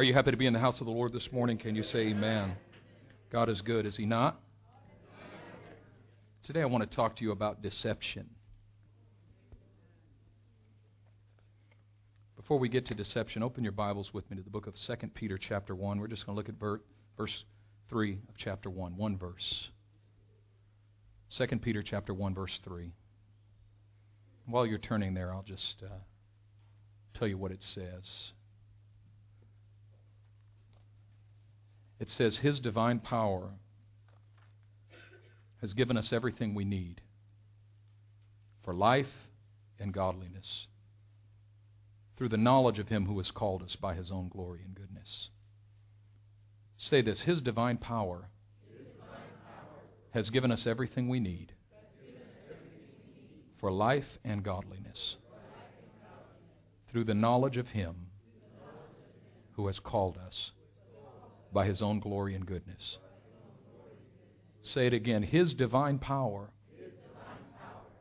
Are 0.00 0.02
you 0.02 0.14
happy 0.14 0.30
to 0.30 0.36
be 0.38 0.46
in 0.46 0.54
the 0.54 0.58
house 0.58 0.80
of 0.80 0.86
the 0.86 0.92
Lord 0.92 1.12
this 1.12 1.30
morning? 1.30 1.58
Can 1.58 1.76
you 1.76 1.82
say 1.82 2.06
amen? 2.06 2.56
God 3.30 3.50
is 3.50 3.60
good, 3.60 3.84
is 3.84 3.98
He 3.98 4.06
not? 4.06 4.40
Today 6.42 6.62
I 6.62 6.64
want 6.64 6.90
to 6.90 6.96
talk 6.96 7.16
to 7.16 7.22
you 7.22 7.32
about 7.32 7.60
deception. 7.60 8.30
Before 12.34 12.58
we 12.58 12.70
get 12.70 12.86
to 12.86 12.94
deception, 12.94 13.42
open 13.42 13.62
your 13.62 13.74
Bibles 13.74 14.14
with 14.14 14.30
me 14.30 14.38
to 14.38 14.42
the 14.42 14.48
book 14.48 14.66
of 14.66 14.74
2 14.74 15.08
Peter, 15.08 15.36
chapter 15.36 15.74
1. 15.74 16.00
We're 16.00 16.06
just 16.06 16.24
going 16.24 16.34
to 16.34 16.38
look 16.38 16.48
at 16.48 16.54
verse 17.18 17.44
3 17.90 18.12
of 18.26 18.38
chapter 18.38 18.70
1, 18.70 18.96
one 18.96 19.18
verse. 19.18 19.68
2 21.36 21.46
Peter, 21.58 21.82
chapter 21.82 22.14
1, 22.14 22.34
verse 22.34 22.58
3. 22.64 22.94
While 24.46 24.64
you're 24.64 24.78
turning 24.78 25.12
there, 25.12 25.30
I'll 25.30 25.42
just 25.42 25.82
uh, 25.84 25.98
tell 27.12 27.28
you 27.28 27.36
what 27.36 27.52
it 27.52 27.62
says. 27.74 28.32
It 32.00 32.08
says, 32.08 32.38
His 32.38 32.60
divine 32.60 32.98
power 32.98 33.50
has 35.60 35.74
given 35.74 35.98
us 35.98 36.12
everything 36.12 36.54
we 36.54 36.64
need 36.64 37.02
for 38.64 38.74
life 38.74 39.28
and 39.78 39.92
godliness 39.92 40.66
through 42.16 42.30
the 42.30 42.38
knowledge 42.38 42.78
of 42.78 42.88
Him 42.88 43.04
who 43.04 43.18
has 43.18 43.30
called 43.30 43.62
us 43.62 43.76
by 43.76 43.94
His 43.94 44.10
own 44.10 44.28
glory 44.30 44.60
and 44.64 44.74
goodness. 44.74 45.28
Say 46.78 47.02
this 47.02 47.20
His 47.20 47.42
divine 47.42 47.76
power, 47.76 48.30
has 50.12 50.30
given 50.30 50.50
us 50.50 50.66
everything 50.66 51.08
we 51.08 51.20
need 51.20 51.52
for 53.58 53.70
life 53.70 54.18
and 54.24 54.42
godliness 54.42 55.16
through 56.90 57.04
the 57.04 57.14
knowledge 57.14 57.58
of 57.58 57.68
Him 57.68 57.94
who 59.52 59.66
has 59.66 59.78
called 59.78 60.16
us 60.16 60.50
by 61.52 61.66
His 61.66 61.82
own 61.82 62.00
glory 62.00 62.34
and 62.34 62.46
goodness. 62.46 62.98
Say 64.62 64.86
it 64.86 64.92
again. 64.92 65.22
His 65.22 65.54
divine 65.54 65.98
power 65.98 66.50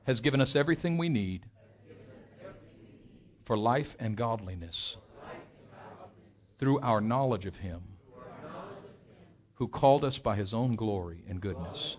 has 0.04 0.22
given 0.22 0.42
us 0.42 0.56
everything 0.56 0.98
we 0.98 1.10
need 1.10 1.46
for 3.46 3.58
life 3.58 3.96
and 4.00 4.16
godliness 4.16 4.96
through 6.60 6.80
our 6.82 7.02
knowledge 7.02 7.46
of 7.46 7.56
Him 7.56 7.82
who 9.56 9.68
called 9.68 10.06
us 10.06 10.18
by 10.18 10.36
His 10.36 10.54
own 10.54 10.76
glory 10.76 11.24
and 11.28 11.42
goodness. 11.42 11.98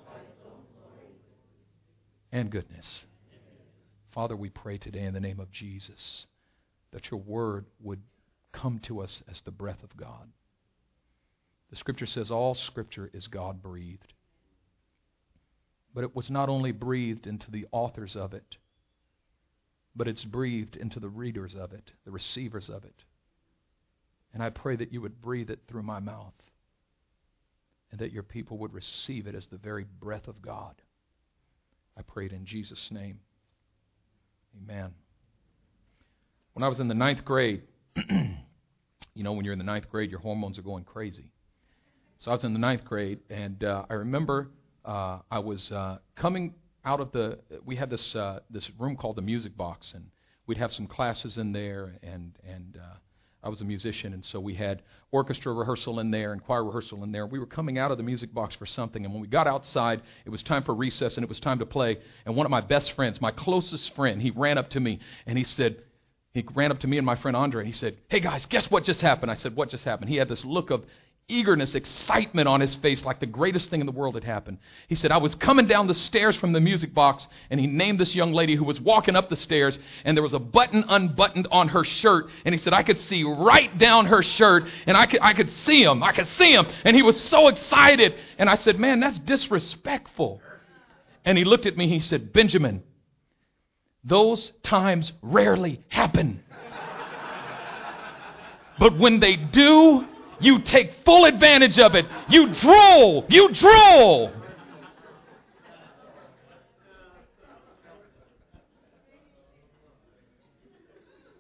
And 2.33 2.51
goodness. 2.51 3.05
Father, 4.13 4.37
we 4.37 4.49
pray 4.49 4.79
today 4.79 5.05
in 5.05 5.15
the 5.15 5.21
name 5.21 5.41
of 5.41 5.51
Jesus 5.51 6.27
that 6.93 7.11
your 7.11 7.21
word 7.21 7.67
would 7.81 8.01
come 8.53 8.81
to 8.85 9.01
us 9.01 9.23
as 9.31 9.41
the 9.45 9.51
breath 9.51 9.83
of 9.83 9.97
God. 9.97 10.29
The 11.71 11.77
scripture 11.77 12.07
says 12.07 12.31
all 12.31 12.55
scripture 12.55 13.11
is 13.13 13.27
God 13.29 13.63
breathed. 13.63 14.13
But 15.95 16.05
it 16.05 16.15
was 16.15 16.31
not 16.31 16.49
only 16.49 16.73
breathed 16.73 17.27
into 17.27 17.51
the 17.51 17.67
authors 17.73 18.17
of 18.17 18.35
it, 18.35 18.57
but 19.95 20.09
it's 20.09 20.25
breathed 20.25 20.77
into 20.77 21.01
the 21.01 21.09
readers 21.09 21.55
of 21.59 21.73
it, 21.73 21.91
the 22.05 22.11
receivers 22.11 22.69
of 22.69 22.85
it. 22.85 22.95
And 24.33 24.43
I 24.43 24.51
pray 24.51 24.77
that 24.77 24.93
you 24.93 25.01
would 25.01 25.21
breathe 25.21 25.51
it 25.51 25.61
through 25.69 25.83
my 25.83 25.99
mouth 25.99 26.35
and 27.91 28.01
that 28.01 28.13
your 28.13 28.23
people 28.23 28.59
would 28.59 28.73
receive 28.73 29.27
it 29.27 29.35
as 29.35 29.47
the 29.47 29.57
very 29.57 29.85
breath 30.01 30.29
of 30.29 30.41
God. 30.41 30.75
I 31.97 32.03
pray 32.03 32.27
it 32.27 32.33
in 32.33 32.47
Jesus' 32.47 32.89
name. 32.93 33.19
Amen. 34.63 34.91
When 36.53 36.63
I 36.63 36.69
was 36.69 36.81
in 36.81 36.89
the 36.89 36.95
ninth 36.95 37.25
grade, 37.25 37.63
you 38.09 39.25
know, 39.25 39.33
when 39.33 39.45
you're 39.45 39.53
in 39.53 39.59
the 39.59 39.65
ninth 39.65 39.91
grade, 39.91 40.11
your 40.11 40.21
hormones 40.21 40.59
are 40.59 40.63
going 40.63 40.85
crazy. 40.85 41.31
So 42.21 42.31
I 42.31 42.35
was 42.35 42.45
in 42.45 42.53
the 42.53 42.59
ninth 42.59 42.85
grade, 42.85 43.21
and 43.31 43.65
uh, 43.65 43.87
I 43.89 43.95
remember 43.95 44.51
uh, 44.85 45.21
I 45.31 45.39
was 45.39 45.73
uh, 45.73 46.01
coming 46.17 46.53
out 46.85 47.01
of 47.01 47.13
the 47.13 47.39
we 47.65 47.77
had 47.77 47.89
this 47.89 48.15
uh, 48.15 48.41
this 48.51 48.69
room 48.79 48.95
called 48.95 49.17
the 49.17 49.23
music 49.23 49.57
box, 49.57 49.95
and 49.95 50.05
we'd 50.47 50.59
have 50.59 50.71
some 50.71 50.87
classes 50.87 51.39
in 51.39 51.53
there, 51.53 51.97
and 52.03 52.39
and 52.47 52.77
uh, 52.77 52.97
I 53.43 53.49
was 53.49 53.63
a 53.63 53.65
musician, 53.65 54.13
and 54.13 54.23
so 54.23 54.39
we 54.39 54.53
had 54.55 54.83
orchestra 55.13 55.51
rehearsal 55.55 55.99
in 55.99 56.11
there 56.11 56.33
and 56.33 56.45
choir 56.45 56.63
rehearsal 56.63 57.03
in 57.05 57.11
there. 57.11 57.27
We 57.27 57.39
were 57.39 57.47
coming 57.47 57.79
out 57.79 57.91
of 57.91 57.97
the 57.97 58.05
music 58.05 58.35
box 58.35 58.55
for 58.55 58.67
something, 58.67 59.03
and 59.03 59.15
when 59.15 59.23
we 59.23 59.27
got 59.27 59.47
outside, 59.47 60.03
it 60.27 60.31
was 60.31 60.43
time 60.43 60.63
for 60.63 60.75
recess, 60.75 61.17
and 61.17 61.25
it 61.25 61.29
was 61.31 61.41
time 61.41 61.59
to 61.61 61.67
play. 61.67 62.01
And 62.27 62.37
one 62.37 62.45
of 62.45 62.51
my 62.51 62.61
best 62.61 62.93
friends, 62.93 63.19
my 63.23 63.31
closest 63.31 63.95
friend, 63.95 64.21
he 64.21 64.31
ran 64.31 64.59
up 64.59 64.69
to 64.71 64.81
me 64.81 65.01
and 65.27 65.39
he 65.39 65.45
said. 65.45 65.85
He 66.33 66.45
ran 66.55 66.71
up 66.71 66.79
to 66.79 66.87
me 66.87 66.97
and 66.97 67.05
my 67.05 67.17
friend 67.17 67.37
Andre 67.37 67.63
and 67.63 67.67
he 67.67 67.73
said, 67.73 67.97
Hey 68.07 68.21
guys, 68.21 68.47
guess 68.47 68.71
what 68.71 68.85
just 68.85 69.01
happened? 69.01 69.33
I 69.33 69.35
said, 69.35 69.57
What 69.57 69.69
just 69.69 69.83
happened? 69.83 70.11
He 70.11 70.15
had 70.15 70.29
this 70.29 70.45
look 70.45 70.71
of 70.71 70.85
eagerness, 71.29 71.75
excitement 71.75 72.49
on 72.49 72.61
his 72.61 72.75
face, 72.77 73.05
like 73.05 73.21
the 73.21 73.27
greatest 73.27 73.71
thing 73.71 73.81
in 73.81 73.87
the 73.87 73.93
world 73.93 74.15
had 74.15 74.25
happened. 74.25 74.59
He 74.89 74.95
said, 74.95 75.13
I 75.13 75.19
was 75.19 75.35
coming 75.35 75.67
down 75.67 75.87
the 75.87 75.95
stairs 75.95 76.37
from 76.37 76.53
the 76.53 76.61
music 76.61 76.93
box, 76.93 77.27
and 77.51 77.61
he 77.61 77.67
named 77.67 78.01
this 78.01 78.15
young 78.15 78.33
lady 78.33 78.57
who 78.57 78.65
was 78.65 78.81
walking 78.81 79.17
up 79.17 79.31
the 79.31 79.37
stairs, 79.37 79.79
and 80.05 80.17
there 80.17 80.23
was 80.23 80.35
a 80.35 80.39
button 80.39 80.85
unbuttoned 80.89 81.49
on 81.51 81.69
her 81.69 81.85
shirt, 81.85 82.27
and 82.45 82.55
he 82.55 82.59
said, 82.59 82.73
I 82.73 82.83
could 82.83 83.01
see 83.01 83.23
right 83.23 83.77
down 83.79 84.07
her 84.07 84.23
shirt, 84.23 84.65
and 84.87 84.97
I 84.97 85.07
could, 85.07 85.21
I 85.23 85.35
could 85.35 85.51
see 85.51 85.83
him. 85.83 86.03
I 86.03 86.13
could 86.13 86.29
see 86.29 86.53
him. 86.53 86.67
And 86.85 86.97
he 86.97 87.03
was 87.03 87.21
so 87.21 87.49
excited. 87.49 88.15
And 88.39 88.51
I 88.51 88.57
said, 88.57 88.79
Man, 88.79 89.01
that's 89.01 89.19
disrespectful. 89.21 90.41
And 91.25 91.39
he 91.39 91.45
looked 91.45 91.67
at 91.67 91.77
me, 91.77 91.89
he 91.89 92.01
said, 92.01 92.33
Benjamin, 92.33 92.83
those 94.03 94.53
times 94.63 95.13
rarely 95.23 95.85
happen. 95.89 96.43
But 98.81 98.99
when 98.99 99.21
they 99.21 99.37
do, 99.37 100.07
you 100.41 100.61
take 100.61 101.05
full 101.05 101.25
advantage 101.25 101.79
of 101.79 101.95
it. 101.95 102.07
You 102.29 102.55
drool. 102.55 103.25
You 103.29 103.53
drool. 103.53 104.33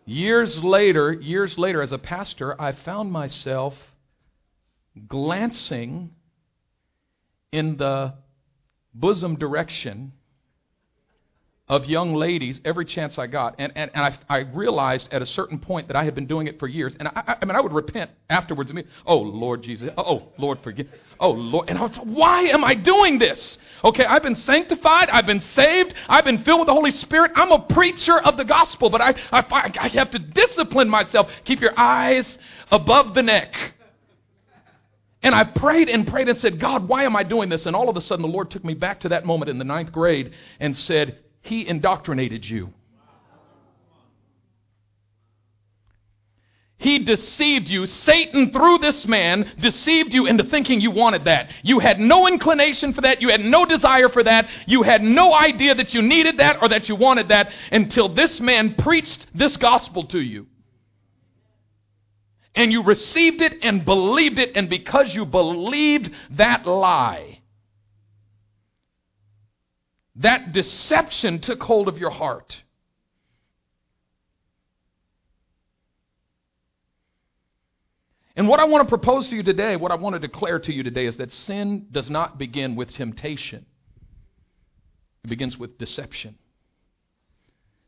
Years 0.06 0.59
later, 0.59 1.12
years 1.12 1.56
later, 1.56 1.83
as 1.83 1.93
a 1.93 1.99
pastor, 1.99 2.61
I 2.61 2.72
found 2.72 3.12
myself 3.12 3.75
glancing 5.06 6.11
in 7.53 7.77
the 7.77 8.15
bosom 8.93 9.37
direction 9.37 10.12
of 11.70 11.86
young 11.86 12.16
ladies 12.16 12.60
every 12.64 12.84
chance 12.84 13.16
I 13.16 13.28
got. 13.28 13.54
And, 13.58 13.72
and, 13.76 13.92
and 13.94 14.04
I, 14.04 14.19
I 14.28 14.38
realized 14.38 15.08
at 15.12 15.22
a 15.22 15.26
certain 15.26 15.60
point 15.60 15.86
that 15.86 15.97
I 15.97 16.03
had 16.03 16.16
been 16.16 16.26
doing 16.26 16.48
it 16.48 16.58
for 16.58 16.66
years. 16.66 16.97
And 16.98 17.06
I, 17.06 17.36
I 17.41 17.44
mean, 17.44 17.54
I 17.54 17.60
would 17.60 17.72
repent 17.72 18.10
afterwards. 18.28 18.72
Oh, 19.06 19.19
Lord 19.19 19.62
Jesus. 19.62 19.88
Oh, 19.97 20.32
Lord, 20.36 20.58
forgive. 20.64 20.88
Oh, 21.20 21.31
Lord. 21.31 21.70
And 21.70 21.78
I 21.78 21.82
was, 21.82 21.97
why 22.03 22.42
am 22.42 22.64
I 22.64 22.75
doing 22.75 23.20
this? 23.20 23.56
Okay, 23.84 24.04
I've 24.04 24.25
been 24.25 24.34
sanctified. 24.34 25.10
I've 25.10 25.26
been 25.26 25.41
saved. 25.41 25.94
I've 26.08 26.25
been 26.25 26.42
filled 26.42 26.58
with 26.58 26.66
the 26.66 26.75
Holy 26.75 26.91
Spirit. 26.91 27.31
I'm 27.36 27.53
a 27.53 27.60
preacher 27.60 28.19
of 28.19 28.37
the 28.37 28.44
gospel, 28.44 28.91
but 28.91 29.00
I, 29.00 29.14
I, 29.31 29.72
I 29.78 29.88
have 29.91 30.10
to 30.10 30.19
discipline 30.19 30.88
myself. 30.88 31.31
Keep 31.44 31.60
your 31.60 31.78
eyes 31.78 32.37
above 32.72 33.14
the 33.14 33.22
neck. 33.22 33.54
And 35.22 35.37
I 35.37 35.44
prayed 35.44 35.88
and 35.88 36.04
prayed 36.04 36.28
and 36.28 36.41
said, 36.41 36.58
God, 36.58 36.88
why 36.88 37.04
am 37.04 37.14
I 37.14 37.22
doing 37.22 37.48
this? 37.48 37.66
And 37.66 37.76
all 37.76 37.88
of 37.88 37.97
a 37.97 38.00
sudden, 38.00 38.22
the 38.22 38.28
Lord 38.28 38.50
took 38.50 38.64
me 38.64 38.75
back 38.75 39.00
to 39.00 39.10
that 39.10 39.25
moment 39.25 39.50
in 39.50 39.58
the 39.58 39.64
ninth 39.64 39.92
grade 39.92 40.32
and 40.58 40.76
said, 40.76 41.19
he 41.43 41.67
indoctrinated 41.67 42.45
you. 42.45 42.73
He 46.81 46.99
deceived 46.99 47.69
you. 47.69 47.84
Satan, 47.84 48.53
through 48.53 48.78
this 48.78 49.06
man, 49.06 49.53
deceived 49.61 50.15
you 50.15 50.25
into 50.25 50.45
thinking 50.45 50.81
you 50.81 50.91
wanted 50.91 51.25
that. 51.25 51.50
You 51.62 51.79
had 51.79 52.00
no 52.00 52.27
inclination 52.27 52.95
for 52.95 53.03
that. 53.03 53.21
You 53.21 53.29
had 53.29 53.43
no 53.43 53.67
desire 53.67 54.09
for 54.09 54.23
that. 54.23 54.49
You 54.67 54.83
had 54.83 55.03
no 55.03 55.34
idea 55.34 55.75
that 55.75 55.93
you 55.93 56.00
needed 56.00 56.39
that 56.39 56.62
or 56.62 56.71
that 56.71 56.89
you 56.89 56.97
wanted 56.97 57.29
that 57.29 57.53
until 57.71 58.09
this 58.09 58.41
man 58.41 58.77
preached 58.77 59.27
this 59.34 59.59
gospel 59.59 60.05
to 60.06 60.21
you. 60.21 60.47
And 62.55 62.73
you 62.73 62.82
received 62.82 63.43
it 63.43 63.59
and 63.62 63.85
believed 63.85 64.38
it, 64.38 64.53
and 64.56 64.70
because 64.70 65.14
you 65.14 65.26
believed 65.26 66.11
that 66.31 66.67
lie, 66.67 67.39
that 70.20 70.52
deception 70.52 71.40
took 71.40 71.62
hold 71.62 71.88
of 71.88 71.99
your 71.99 72.11
heart. 72.11 72.56
And 78.37 78.49
what 78.49 78.61
I 78.61 78.64
want 78.64 78.87
to 78.87 78.88
propose 78.88 79.28
to 79.28 79.37
you 79.37 79.43
today, 79.43 79.76
what 79.76 79.90
I 79.90 79.96
want 79.96 80.14
to 80.14 80.20
declare 80.20 80.58
to 80.61 80.72
you 80.72 80.82
today, 80.82 81.06
is 81.06 81.17
that 81.19 81.32
sin 81.32 81.88
does 81.90 82.08
not 82.08 82.38
begin 82.38 82.76
with 82.76 82.90
temptation, 82.93 83.67
it 85.25 85.28
begins 85.28 85.58
with 85.58 85.76
deception. 85.78 86.37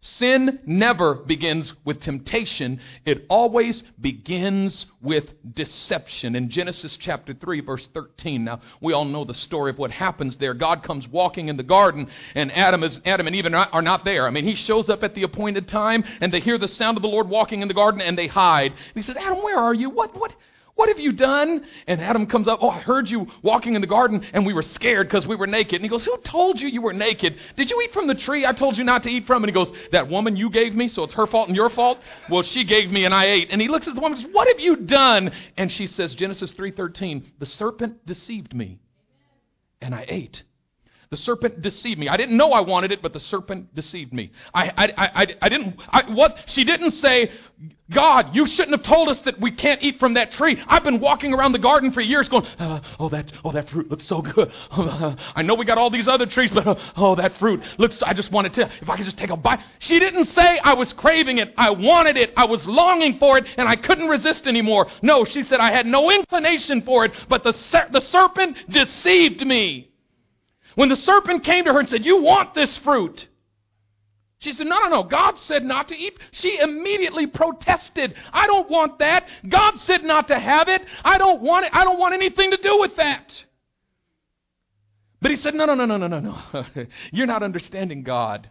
Sin 0.05 0.59
never 0.67 1.15
begins 1.15 1.73
with 1.85 2.01
temptation. 2.01 2.81
It 3.07 3.25
always 3.29 3.85
begins 4.01 4.87
with 5.01 5.33
deception. 5.55 6.35
In 6.35 6.51
Genesis 6.51 6.97
chapter 6.97 7.33
3, 7.33 7.61
verse 7.61 7.89
13, 7.95 8.43
now 8.43 8.61
we 8.81 8.93
all 8.93 9.05
know 9.05 9.25
the 9.25 9.33
story 9.33 9.71
of 9.71 9.79
what 9.79 9.93
happens 9.93 10.35
there. 10.39 10.55
God 10.55 10.83
comes 10.83 11.07
walking 11.07 11.47
in 11.47 11.57
the 11.57 11.63
garden, 11.63 12.09
and 12.35 12.51
Adam, 12.51 12.83
is, 12.83 13.01
Adam 13.05 13.29
and 13.29 13.37
Eve 13.37 13.47
are 13.47 13.51
not, 13.51 13.73
are 13.73 13.81
not 13.81 14.05
there. 14.05 14.27
I 14.27 14.31
mean, 14.31 14.45
he 14.45 14.57
shows 14.57 14.91
up 14.91 15.05
at 15.05 15.15
the 15.15 15.23
appointed 15.23 15.69
time, 15.69 16.03
and 16.21 16.33
they 16.33 16.41
hear 16.41 16.59
the 16.59 16.67
sound 16.67 16.99
of 16.99 17.03
the 17.03 17.09
Lord 17.09 17.29
walking 17.29 17.63
in 17.63 17.69
the 17.69 17.75
garden, 17.75 18.01
and 18.01 18.19
they 18.19 18.27
hide. 18.27 18.73
And 18.73 18.95
he 18.97 19.03
says, 19.03 19.15
Adam, 19.15 19.41
where 19.41 19.59
are 19.59 19.73
you? 19.73 19.89
What, 19.89 20.19
what, 20.19 20.35
What 20.75 20.89
have 20.89 20.99
you 20.99 21.13
done? 21.13 21.67
And 21.87 22.01
Adam 22.01 22.27
comes 22.27 22.49
up, 22.49 22.61
Oh, 22.63 22.71
I 22.71 22.81
heard 22.81 23.09
you 23.09 23.27
walking 23.43 23.75
in 23.75 23.81
the 23.81 23.87
garden, 23.87 24.27
and 24.33 24.47
we 24.47 24.55
were 24.55 24.63
scared 24.63 25.07
because 25.07 25.27
we 25.27 25.37
were 25.37 25.47
naked. 25.47 25.75
And 25.75 25.85
he 25.85 25.89
goes, 25.89 26.05
Who 26.05 26.17
told 26.25 26.61
you 26.61 26.69
you 26.69 26.81
were 26.81 26.95
naked? 26.95 27.37
Did 27.57 27.71
you 27.71 27.81
eat 27.83 27.93
from 27.93 28.07
the 28.07 28.15
tree 28.15 28.47
I 28.47 28.53
told 28.53 28.79
you 28.79 28.85
not 28.85 29.03
to 29.03 29.11
eat 29.11 29.27
from? 29.27 29.45
And 29.45 29.51
he 29.51 29.55
goes, 29.55 29.71
That 29.93 30.09
woman 30.09 30.37
you 30.37 30.49
gave 30.51 30.75
me, 30.75 30.89
so 30.89 31.03
it's 31.03 31.15
her 31.15 31.27
fault 31.27 31.49
and 31.49 31.57
your 31.57 31.71
fault? 31.71 31.99
Well, 32.31 32.43
she 32.43 32.65
gave 32.65 32.91
me 32.91 33.05
and 33.05 33.15
I 33.15 33.27
ate. 33.27 33.49
And 33.51 33.61
he 33.61 33.69
looks 33.69 33.87
at 33.87 33.95
the 33.95 34.01
woman 34.01 34.19
and 34.19 34.27
says, 34.27 34.35
What 34.35 34.49
have 34.49 34.61
you 34.61 34.77
done? 34.77 35.31
And 35.57 35.71
she 35.71 35.87
says, 35.87 36.15
Genesis 36.15 36.55
3.13, 36.55 37.25
The 37.39 37.47
serpent 37.47 38.05
deceived 38.07 38.55
me, 38.55 38.81
and 39.81 39.95
I 39.95 40.07
ate. 40.09 40.43
The 41.13 41.19
serpent 41.19 41.61
deceived 41.61 42.01
me. 42.01 42.09
I 42.09 42.17
didn't 42.17 42.39
know 42.39 42.53
I 42.53 42.61
wanted 42.61 42.91
it, 42.91 43.03
but 43.03 43.13
the 43.13 43.21
serpent 43.21 43.75
deceived 43.75 44.15
me. 44.15 44.33
I, 44.55 44.69
I, 44.79 44.93
I, 44.97 45.37
I 45.43 45.49
didn't, 45.51 45.77
I 45.91 46.11
was, 46.11 46.33
she 46.47 46.65
didn't 46.65 46.93
say, 46.93 47.31
God, 47.91 48.35
you 48.35 48.47
shouldn't 48.47 48.75
have 48.75 48.83
told 48.83 49.11
us 49.11 49.21
that 49.27 49.39
we 49.39 49.51
can't 49.51 49.83
eat 49.83 50.01
from 50.01 50.15
that 50.15 50.33
tree. 50.33 50.59
I've 50.67 50.85
been 50.85 51.01
walking 51.01 51.35
around 51.35 51.53
the 51.53 51.59
garden 51.59 51.93
for 51.93 52.01
years 52.01 52.31
going, 52.31 52.47
uh, 52.47 52.81
oh, 52.99 53.11
that, 53.11 53.31
oh, 53.45 53.53
that 53.53 53.69
fruit 53.69 53.91
looks 53.91 54.07
so 54.07 54.23
good. 54.23 54.51
I 54.71 55.43
know 55.43 55.53
we 55.53 55.67
got 55.67 55.77
all 55.77 55.91
these 55.91 56.09
other 56.09 56.25
trees, 56.25 56.51
but 56.51 56.67
uh, 56.67 56.77
oh, 56.97 57.15
that 57.17 57.37
fruit 57.37 57.63
looks, 57.77 58.03
I 58.03 58.15
just 58.15 58.33
wanted 58.33 58.55
to, 58.55 58.73
if 58.81 58.89
I 58.89 58.97
could 58.97 59.05
just 59.05 59.19
take 59.19 59.29
a 59.29 59.37
bite. 59.37 59.61
She 59.81 59.99
didn't 59.99 60.31
say 60.31 60.61
I 60.61 60.73
was 60.73 60.95
craving 60.95 61.41
it. 61.41 61.53
I 61.59 61.69
wanted 61.69 62.17
it. 62.17 62.33
I 62.39 62.47
was 62.47 62.67
longing 62.67 63.19
for 63.19 63.37
it, 63.37 63.45
and 63.59 63.69
I 63.69 63.77
couldn't 63.77 64.09
resist 64.09 64.47
anymore. 64.47 64.87
No, 65.03 65.27
she 65.27 65.43
said 65.43 65.61
I 65.61 65.73
had 65.73 65.85
no 65.85 66.11
inclination 66.11 66.81
for 66.81 67.05
it, 67.05 67.13
but 67.29 67.45
the, 67.45 67.53
ser- 67.53 67.91
the 67.93 68.01
serpent 68.01 68.57
deceived 68.71 69.47
me. 69.47 69.92
When 70.75 70.89
the 70.89 70.97
serpent 70.97 71.45
came 71.45 71.65
to 71.65 71.73
her 71.73 71.81
and 71.81 71.89
said, 71.89 72.05
You 72.05 72.23
want 72.23 72.55
this 72.55 72.77
fruit. 72.79 73.29
She 74.39 74.53
said, 74.53 74.67
No, 74.67 74.81
no, 74.81 74.89
no. 74.89 75.03
God 75.05 75.39
said 75.39 75.65
not 75.65 75.89
to 75.89 75.97
eat. 75.97 76.19
She 76.33 76.59
immediately 76.59 77.27
protested. 77.27 78.15
I 78.33 78.47
don't 78.47 78.69
want 78.71 78.99
that. 78.99 79.25
God 79.49 79.79
said 79.81 80.03
not 80.03 80.29
to 80.29 80.39
have 80.39 80.69
it. 80.69 80.83
I 81.05 81.19
don't 81.19 81.43
want 81.43 81.67
it. 81.67 81.73
I 81.75 81.85
don't 81.85 81.99
want 81.99 82.15
anything 82.15 82.51
to 82.51 82.57
do 82.57 82.79
with 82.81 82.97
that. 82.97 83.45
But 85.21 85.31
he 85.31 85.37
said, 85.37 85.55
No, 85.55 85.67
no, 85.67 85.75
no, 85.75 85.87
no, 85.87 85.97
no, 85.97 86.09
no, 86.09 86.21
no. 86.21 86.65
You're 87.13 87.27
not 87.27 87.43
understanding 87.43 88.03
God. 88.03 88.51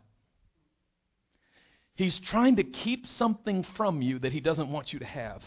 He's 1.96 2.20
trying 2.20 2.56
to 2.56 2.64
keep 2.64 3.08
something 3.08 3.64
from 3.76 4.02
you 4.02 4.18
that 4.20 4.32
he 4.32 4.40
doesn't 4.40 4.70
want 4.70 4.94
you 4.94 5.00
to 5.00 5.06
have. 5.06 5.44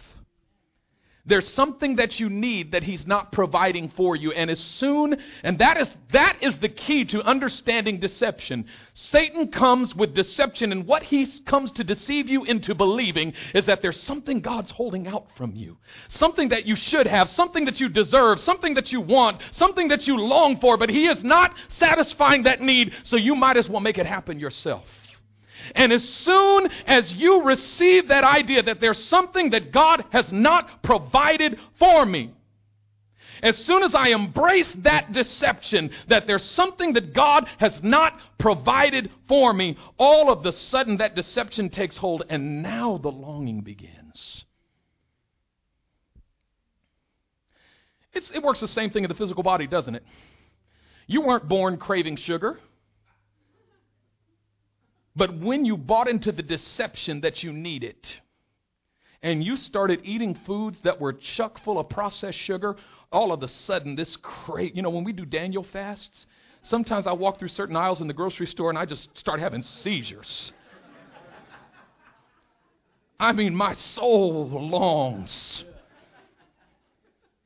There's 1.26 1.50
something 1.54 1.96
that 1.96 2.20
you 2.20 2.28
need 2.28 2.72
that 2.72 2.82
he's 2.82 3.06
not 3.06 3.32
providing 3.32 3.88
for 3.88 4.14
you. 4.14 4.32
And 4.32 4.50
as 4.50 4.60
soon, 4.60 5.16
and 5.42 5.58
that 5.58 5.78
is, 5.78 5.88
that 6.12 6.36
is 6.42 6.58
the 6.58 6.68
key 6.68 7.06
to 7.06 7.22
understanding 7.22 7.98
deception. 7.98 8.66
Satan 8.92 9.48
comes 9.48 9.94
with 9.94 10.14
deception, 10.14 10.70
and 10.70 10.86
what 10.86 11.02
he 11.02 11.26
comes 11.46 11.72
to 11.72 11.84
deceive 11.84 12.28
you 12.28 12.44
into 12.44 12.74
believing 12.74 13.32
is 13.54 13.64
that 13.66 13.80
there's 13.80 14.00
something 14.02 14.40
God's 14.40 14.70
holding 14.70 15.06
out 15.06 15.28
from 15.34 15.54
you. 15.54 15.78
Something 16.08 16.50
that 16.50 16.66
you 16.66 16.76
should 16.76 17.06
have, 17.06 17.30
something 17.30 17.64
that 17.64 17.80
you 17.80 17.88
deserve, 17.88 18.38
something 18.40 18.74
that 18.74 18.92
you 18.92 19.00
want, 19.00 19.40
something 19.52 19.88
that 19.88 20.06
you 20.06 20.18
long 20.18 20.60
for, 20.60 20.76
but 20.76 20.90
he 20.90 21.06
is 21.06 21.24
not 21.24 21.54
satisfying 21.68 22.42
that 22.42 22.60
need, 22.60 22.92
so 23.02 23.16
you 23.16 23.34
might 23.34 23.56
as 23.56 23.66
well 23.66 23.80
make 23.80 23.96
it 23.96 24.06
happen 24.06 24.38
yourself. 24.38 24.84
And 25.74 25.92
as 25.92 26.02
soon 26.02 26.68
as 26.86 27.14
you 27.14 27.42
receive 27.42 28.08
that 28.08 28.24
idea 28.24 28.62
that 28.62 28.80
there's 28.80 29.02
something 29.04 29.50
that 29.50 29.72
God 29.72 30.04
has 30.10 30.32
not 30.32 30.82
provided 30.82 31.58
for 31.78 32.04
me, 32.04 32.34
as 33.42 33.58
soon 33.58 33.82
as 33.82 33.94
I 33.94 34.08
embrace 34.08 34.72
that 34.78 35.12
deception 35.12 35.90
that 36.08 36.26
there's 36.26 36.42
something 36.42 36.94
that 36.94 37.12
God 37.12 37.46
has 37.58 37.82
not 37.82 38.18
provided 38.38 39.10
for 39.28 39.52
me, 39.52 39.76
all 39.98 40.32
of 40.32 40.42
the 40.42 40.52
sudden 40.52 40.96
that 40.98 41.14
deception 41.14 41.68
takes 41.68 41.96
hold, 41.96 42.24
and 42.28 42.62
now 42.62 42.98
the 42.98 43.10
longing 43.10 43.60
begins. 43.60 44.44
It's, 48.14 48.30
it 48.30 48.42
works 48.42 48.60
the 48.60 48.68
same 48.68 48.90
thing 48.90 49.04
in 49.04 49.08
the 49.08 49.14
physical 49.14 49.42
body, 49.42 49.66
doesn't 49.66 49.94
it? 49.94 50.04
You 51.06 51.20
weren't 51.20 51.48
born 51.48 51.76
craving 51.76 52.16
sugar. 52.16 52.58
But 55.16 55.38
when 55.38 55.64
you 55.64 55.76
bought 55.76 56.08
into 56.08 56.32
the 56.32 56.42
deception 56.42 57.20
that 57.20 57.42
you 57.42 57.52
need 57.52 57.84
it, 57.84 58.20
and 59.22 59.42
you 59.42 59.56
started 59.56 60.00
eating 60.04 60.34
foods 60.34 60.80
that 60.82 61.00
were 61.00 61.12
chuck 61.12 61.58
full 61.60 61.78
of 61.78 61.88
processed 61.88 62.38
sugar, 62.38 62.76
all 63.10 63.32
of 63.32 63.42
a 63.42 63.48
sudden 63.48 63.96
this 63.96 64.16
crate, 64.16 64.74
you 64.74 64.82
know, 64.82 64.90
when 64.90 65.04
we 65.04 65.12
do 65.12 65.24
Daniel 65.24 65.62
fasts, 65.62 66.26
sometimes 66.62 67.06
I 67.06 67.12
walk 67.12 67.38
through 67.38 67.48
certain 67.48 67.76
aisles 67.76 68.00
in 68.00 68.08
the 68.08 68.12
grocery 68.12 68.46
store 68.46 68.68
and 68.68 68.78
I 68.78 68.84
just 68.84 69.16
start 69.16 69.40
having 69.40 69.62
seizures. 69.62 70.52
I 73.18 73.32
mean, 73.32 73.54
my 73.54 73.74
soul 73.74 74.48
longs. 74.50 75.64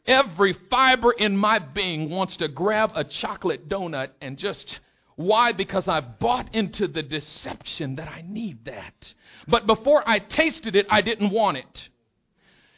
Every 0.06 0.54
fiber 0.70 1.12
in 1.12 1.36
my 1.36 1.58
being 1.58 2.08
wants 2.08 2.38
to 2.38 2.48
grab 2.48 2.92
a 2.94 3.04
chocolate 3.04 3.68
donut 3.68 4.10
and 4.22 4.38
just 4.38 4.80
why? 5.18 5.50
Because 5.50 5.88
I've 5.88 6.20
bought 6.20 6.54
into 6.54 6.86
the 6.86 7.02
deception 7.02 7.96
that 7.96 8.06
I 8.06 8.22
need 8.24 8.66
that. 8.66 9.14
But 9.48 9.66
before 9.66 10.08
I 10.08 10.20
tasted 10.20 10.76
it, 10.76 10.86
I 10.88 11.00
didn't 11.00 11.30
want 11.30 11.56
it. 11.56 11.88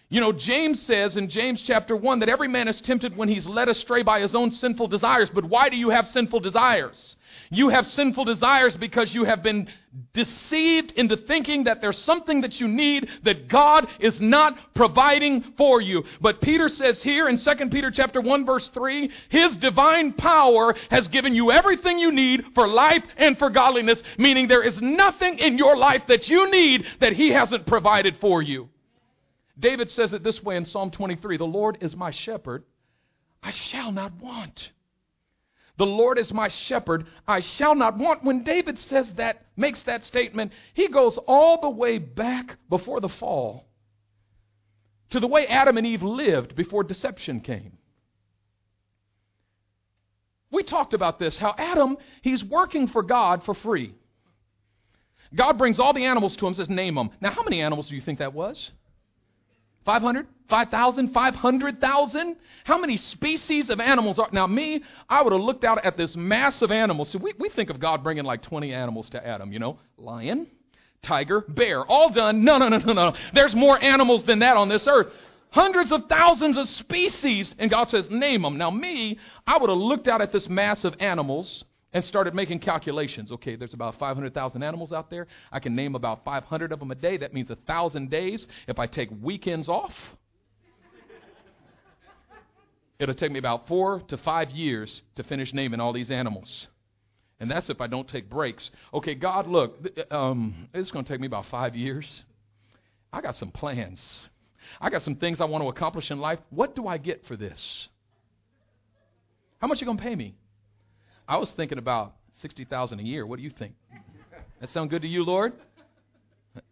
You 0.08 0.22
know, 0.22 0.32
James 0.32 0.80
says 0.80 1.18
in 1.18 1.28
James 1.28 1.60
chapter 1.60 1.94
1 1.94 2.20
that 2.20 2.30
every 2.30 2.48
man 2.48 2.66
is 2.66 2.80
tempted 2.80 3.14
when 3.14 3.28
he's 3.28 3.46
led 3.46 3.68
astray 3.68 4.02
by 4.02 4.20
his 4.20 4.34
own 4.34 4.52
sinful 4.52 4.88
desires. 4.88 5.28
But 5.28 5.44
why 5.44 5.68
do 5.68 5.76
you 5.76 5.90
have 5.90 6.08
sinful 6.08 6.40
desires? 6.40 7.14
You 7.52 7.68
have 7.70 7.84
sinful 7.88 8.26
desires 8.26 8.76
because 8.76 9.12
you 9.12 9.24
have 9.24 9.42
been 9.42 9.68
deceived 10.12 10.92
into 10.92 11.16
thinking 11.16 11.64
that 11.64 11.80
there's 11.80 11.98
something 11.98 12.42
that 12.42 12.60
you 12.60 12.68
need 12.68 13.08
that 13.24 13.48
God 13.48 13.88
is 13.98 14.20
not 14.20 14.56
providing 14.74 15.42
for 15.58 15.80
you. 15.80 16.04
But 16.20 16.40
Peter 16.40 16.68
says 16.68 17.02
here 17.02 17.28
in 17.28 17.36
2 17.36 17.54
Peter 17.70 17.90
chapter 17.90 18.20
1 18.20 18.46
verse 18.46 18.68
3, 18.68 19.10
his 19.30 19.56
divine 19.56 20.12
power 20.12 20.76
has 20.90 21.08
given 21.08 21.34
you 21.34 21.50
everything 21.50 21.98
you 21.98 22.12
need 22.12 22.44
for 22.54 22.68
life 22.68 23.02
and 23.16 23.36
for 23.36 23.50
godliness, 23.50 24.00
meaning 24.16 24.46
there 24.46 24.62
is 24.62 24.80
nothing 24.80 25.40
in 25.40 25.58
your 25.58 25.76
life 25.76 26.02
that 26.06 26.28
you 26.28 26.48
need 26.52 26.86
that 27.00 27.14
he 27.14 27.30
hasn't 27.30 27.66
provided 27.66 28.16
for 28.20 28.42
you. 28.42 28.68
David 29.58 29.90
says 29.90 30.12
it 30.12 30.22
this 30.22 30.40
way 30.40 30.56
in 30.56 30.64
Psalm 30.64 30.92
23, 30.92 31.36
the 31.36 31.44
Lord 31.44 31.78
is 31.80 31.96
my 31.96 32.12
shepherd, 32.12 32.62
I 33.42 33.50
shall 33.50 33.90
not 33.90 34.12
want. 34.20 34.70
The 35.80 35.86
Lord 35.86 36.18
is 36.18 36.30
my 36.30 36.48
shepherd, 36.48 37.06
I 37.26 37.40
shall 37.40 37.74
not 37.74 37.96
want. 37.96 38.22
When 38.22 38.44
David 38.44 38.78
says 38.78 39.10
that, 39.14 39.46
makes 39.56 39.82
that 39.84 40.04
statement, 40.04 40.52
he 40.74 40.88
goes 40.88 41.16
all 41.26 41.58
the 41.58 41.70
way 41.70 41.96
back 41.96 42.58
before 42.68 43.00
the 43.00 43.08
fall 43.08 43.64
to 45.08 45.18
the 45.18 45.26
way 45.26 45.46
Adam 45.46 45.78
and 45.78 45.86
Eve 45.86 46.02
lived 46.02 46.54
before 46.54 46.84
deception 46.84 47.40
came. 47.40 47.78
We 50.50 50.64
talked 50.64 50.92
about 50.92 51.18
this 51.18 51.38
how 51.38 51.54
Adam, 51.56 51.96
he's 52.20 52.44
working 52.44 52.86
for 52.86 53.02
God 53.02 53.42
for 53.44 53.54
free. 53.54 53.94
God 55.34 55.56
brings 55.56 55.80
all 55.80 55.94
the 55.94 56.04
animals 56.04 56.36
to 56.36 56.46
him, 56.46 56.52
says, 56.52 56.68
Name 56.68 56.96
them. 56.96 57.08
Now, 57.22 57.30
how 57.30 57.42
many 57.42 57.62
animals 57.62 57.88
do 57.88 57.94
you 57.94 58.02
think 58.02 58.18
that 58.18 58.34
was? 58.34 58.70
500? 59.84 60.26
5,000? 60.48 61.12
500,000? 61.12 62.36
How 62.64 62.78
many 62.78 62.96
species 62.96 63.70
of 63.70 63.80
animals 63.80 64.18
are. 64.18 64.28
Now, 64.32 64.46
me, 64.46 64.82
I 65.08 65.22
would 65.22 65.32
have 65.32 65.42
looked 65.42 65.64
out 65.64 65.84
at 65.84 65.96
this 65.96 66.16
mass 66.16 66.62
of 66.62 66.70
animals. 66.70 67.10
So 67.10 67.18
we, 67.18 67.32
we 67.38 67.48
think 67.48 67.70
of 67.70 67.80
God 67.80 68.02
bringing 68.02 68.24
like 68.24 68.42
20 68.42 68.72
animals 68.74 69.08
to 69.10 69.26
Adam, 69.26 69.52
you 69.52 69.58
know? 69.58 69.78
Lion, 69.96 70.46
tiger, 71.02 71.44
bear, 71.48 71.84
all 71.84 72.10
done. 72.10 72.44
No, 72.44 72.58
no, 72.58 72.68
no, 72.68 72.78
no, 72.78 72.92
no. 72.92 73.14
There's 73.32 73.54
more 73.54 73.82
animals 73.82 74.24
than 74.24 74.40
that 74.40 74.56
on 74.56 74.68
this 74.68 74.86
earth. 74.86 75.08
Hundreds 75.50 75.90
of 75.90 76.06
thousands 76.08 76.56
of 76.56 76.68
species. 76.68 77.54
And 77.58 77.70
God 77.70 77.90
says, 77.90 78.08
name 78.10 78.42
them. 78.42 78.58
Now, 78.58 78.70
me, 78.70 79.18
I 79.46 79.58
would 79.58 79.70
have 79.70 79.78
looked 79.78 80.08
out 80.08 80.20
at 80.20 80.32
this 80.32 80.48
mass 80.48 80.84
of 80.84 80.94
animals 81.00 81.64
and 81.92 82.04
started 82.04 82.34
making 82.34 82.60
calculations. 82.60 83.32
Okay, 83.32 83.56
there's 83.56 83.74
about 83.74 83.98
500,000 83.98 84.62
animals 84.62 84.92
out 84.92 85.10
there. 85.10 85.26
I 85.50 85.58
can 85.58 85.74
name 85.74 85.94
about 85.94 86.24
500 86.24 86.72
of 86.72 86.78
them 86.78 86.90
a 86.90 86.94
day. 86.94 87.16
That 87.16 87.34
means 87.34 87.50
a 87.50 87.54
1,000 87.54 88.10
days. 88.10 88.46
If 88.68 88.78
I 88.78 88.86
take 88.86 89.08
weekends 89.20 89.68
off, 89.68 89.92
it'll 92.98 93.14
take 93.14 93.32
me 93.32 93.38
about 93.38 93.66
four 93.66 94.00
to 94.08 94.16
five 94.18 94.50
years 94.50 95.02
to 95.16 95.24
finish 95.24 95.52
naming 95.52 95.80
all 95.80 95.92
these 95.92 96.10
animals. 96.10 96.68
And 97.40 97.50
that's 97.50 97.70
if 97.70 97.80
I 97.80 97.86
don't 97.86 98.06
take 98.06 98.28
breaks. 98.28 98.70
Okay, 98.92 99.14
God, 99.14 99.46
look, 99.46 99.88
um, 100.10 100.68
it's 100.74 100.90
going 100.90 101.04
to 101.04 101.10
take 101.10 101.20
me 101.20 101.26
about 101.26 101.46
five 101.46 101.74
years. 101.74 102.24
I 103.12 103.22
got 103.22 103.36
some 103.36 103.50
plans. 103.50 104.28
I 104.80 104.90
got 104.90 105.02
some 105.02 105.16
things 105.16 105.40
I 105.40 105.46
want 105.46 105.64
to 105.64 105.68
accomplish 105.68 106.10
in 106.10 106.20
life. 106.20 106.38
What 106.50 106.76
do 106.76 106.86
I 106.86 106.98
get 106.98 107.26
for 107.26 107.36
this? 107.36 107.88
How 109.58 109.66
much 109.66 109.78
are 109.78 109.80
you 109.80 109.86
going 109.86 109.98
to 109.98 110.04
pay 110.04 110.14
me? 110.14 110.34
I 111.30 111.36
was 111.36 111.52
thinking 111.52 111.78
about 111.78 112.16
60,000 112.34 112.98
a 112.98 113.02
year. 113.04 113.24
What 113.24 113.36
do 113.36 113.44
you 113.44 113.50
think? 113.50 113.74
That 114.60 114.68
sound 114.70 114.90
good 114.90 115.02
to 115.02 115.08
you, 115.08 115.24
Lord? 115.24 115.52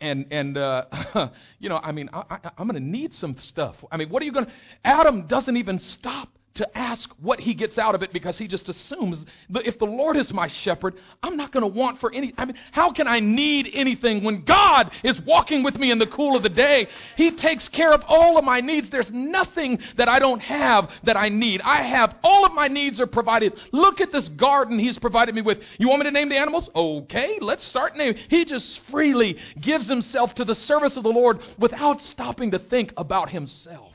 And 0.00 0.26
and 0.32 0.58
uh, 0.58 1.28
you 1.60 1.68
know, 1.68 1.76
I 1.76 1.92
mean, 1.92 2.10
I, 2.12 2.24
I, 2.28 2.50
I'm 2.58 2.66
going 2.66 2.82
to 2.82 2.86
need 2.86 3.14
some 3.14 3.36
stuff. 3.38 3.76
I 3.92 3.96
mean, 3.96 4.10
what 4.10 4.20
are 4.20 4.24
you 4.24 4.32
going 4.32 4.46
to? 4.46 4.52
Adam 4.84 5.28
doesn't 5.28 5.56
even 5.56 5.78
stop 5.78 6.28
to 6.58 6.78
ask 6.78 7.10
what 7.20 7.40
he 7.40 7.54
gets 7.54 7.78
out 7.78 7.94
of 7.94 8.02
it 8.02 8.12
because 8.12 8.36
he 8.36 8.46
just 8.46 8.68
assumes 8.68 9.24
that 9.50 9.66
if 9.66 9.78
the 9.78 9.84
Lord 9.84 10.16
is 10.16 10.32
my 10.32 10.48
shepherd, 10.48 10.94
I'm 11.22 11.36
not 11.36 11.52
going 11.52 11.62
to 11.62 11.68
want 11.68 12.00
for 12.00 12.12
any. 12.12 12.34
I 12.36 12.44
mean, 12.44 12.56
how 12.72 12.92
can 12.92 13.06
I 13.06 13.20
need 13.20 13.70
anything 13.72 14.24
when 14.24 14.44
God 14.44 14.90
is 15.02 15.20
walking 15.22 15.62
with 15.62 15.76
me 15.78 15.90
in 15.90 15.98
the 15.98 16.06
cool 16.06 16.36
of 16.36 16.42
the 16.42 16.48
day? 16.48 16.88
He 17.16 17.30
takes 17.30 17.68
care 17.68 17.92
of 17.92 18.02
all 18.06 18.38
of 18.38 18.44
my 18.44 18.60
needs. 18.60 18.90
There's 18.90 19.10
nothing 19.12 19.78
that 19.96 20.08
I 20.08 20.18
don't 20.18 20.40
have 20.40 20.90
that 21.04 21.16
I 21.16 21.28
need. 21.28 21.60
I 21.62 21.82
have 21.82 22.16
all 22.22 22.44
of 22.44 22.52
my 22.52 22.68
needs 22.68 23.00
are 23.00 23.06
provided. 23.06 23.52
Look 23.72 24.00
at 24.00 24.12
this 24.12 24.28
garden 24.28 24.78
he's 24.78 24.98
provided 24.98 25.34
me 25.34 25.42
with. 25.42 25.58
You 25.78 25.88
want 25.88 26.00
me 26.00 26.04
to 26.04 26.10
name 26.10 26.28
the 26.28 26.38
animals? 26.38 26.68
Okay, 26.74 27.38
let's 27.40 27.64
start 27.64 27.96
naming. 27.96 28.20
He 28.28 28.44
just 28.44 28.80
freely 28.90 29.38
gives 29.60 29.88
himself 29.88 30.34
to 30.34 30.44
the 30.44 30.54
service 30.54 30.96
of 30.96 31.04
the 31.04 31.12
Lord 31.12 31.40
without 31.58 32.02
stopping 32.02 32.50
to 32.50 32.58
think 32.58 32.92
about 32.96 33.30
himself. 33.30 33.92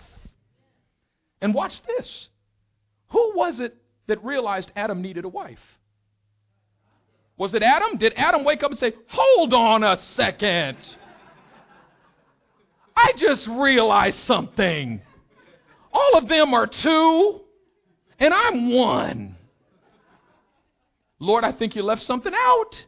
And 1.42 1.54
watch 1.54 1.82
this. 1.84 2.30
Who 3.14 3.34
was 3.36 3.60
it 3.60 3.78
that 4.08 4.24
realized 4.24 4.72
Adam 4.76 5.02
needed 5.02 5.24
a 5.24 5.30
wife? 5.30 5.62
Was 7.38 7.54
it 7.54 7.64
Adam? 7.64 7.98
Did 7.98 8.14
Adam 8.16 8.44
wake 8.44 8.64
up 8.64 8.72
and 8.72 8.80
say, 8.80 8.94
Hold 9.10 9.54
on 9.54 9.84
a 9.84 9.98
second? 9.98 10.78
I 12.96 13.14
just 13.16 13.48
realized 13.48 14.20
something. 14.20 15.02
All 15.92 16.18
of 16.18 16.28
them 16.28 16.54
are 16.54 16.68
two, 16.68 17.42
and 18.20 18.34
I'm 18.34 18.72
one. 18.74 19.36
Lord, 21.20 21.44
I 21.44 21.52
think 21.52 21.76
you 21.76 21.84
left 21.84 22.02
something 22.04 22.34
out. 22.36 22.86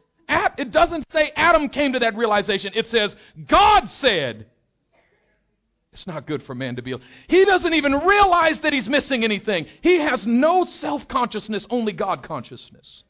It 0.58 0.72
doesn't 0.72 1.04
say 1.12 1.32
Adam 1.36 1.68
came 1.68 1.92
to 1.92 2.00
that 2.00 2.16
realization. 2.16 2.72
It 2.74 2.88
says 2.88 3.14
God 3.46 3.90
said, 3.90 4.46
it's 5.96 6.06
not 6.06 6.26
good 6.26 6.42
for 6.42 6.54
man 6.54 6.76
to 6.76 6.82
be. 6.82 6.94
He 7.26 7.46
doesn't 7.46 7.72
even 7.72 7.94
realize 8.00 8.60
that 8.60 8.74
he's 8.74 8.86
missing 8.86 9.24
anything. 9.24 9.66
He 9.80 9.98
has 9.98 10.26
no 10.26 10.64
self 10.64 11.08
consciousness, 11.08 11.66
only 11.70 11.92
God 11.94 12.22
consciousness. 12.22 13.02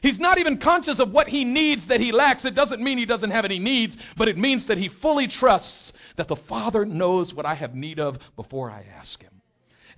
He's 0.00 0.18
not 0.18 0.38
even 0.38 0.56
conscious 0.56 1.00
of 1.00 1.10
what 1.10 1.28
he 1.28 1.44
needs 1.44 1.84
that 1.86 2.00
he 2.00 2.12
lacks. 2.12 2.46
It 2.46 2.54
doesn't 2.54 2.82
mean 2.82 2.96
he 2.96 3.04
doesn't 3.04 3.30
have 3.30 3.44
any 3.44 3.58
needs, 3.58 3.98
but 4.16 4.28
it 4.28 4.38
means 4.38 4.66
that 4.68 4.78
he 4.78 4.88
fully 4.88 5.28
trusts 5.28 5.92
that 6.16 6.28
the 6.28 6.36
Father 6.36 6.86
knows 6.86 7.34
what 7.34 7.44
I 7.44 7.54
have 7.54 7.74
need 7.74 8.00
of 8.00 8.18
before 8.36 8.70
I 8.70 8.86
ask 8.98 9.20
him. 9.20 9.42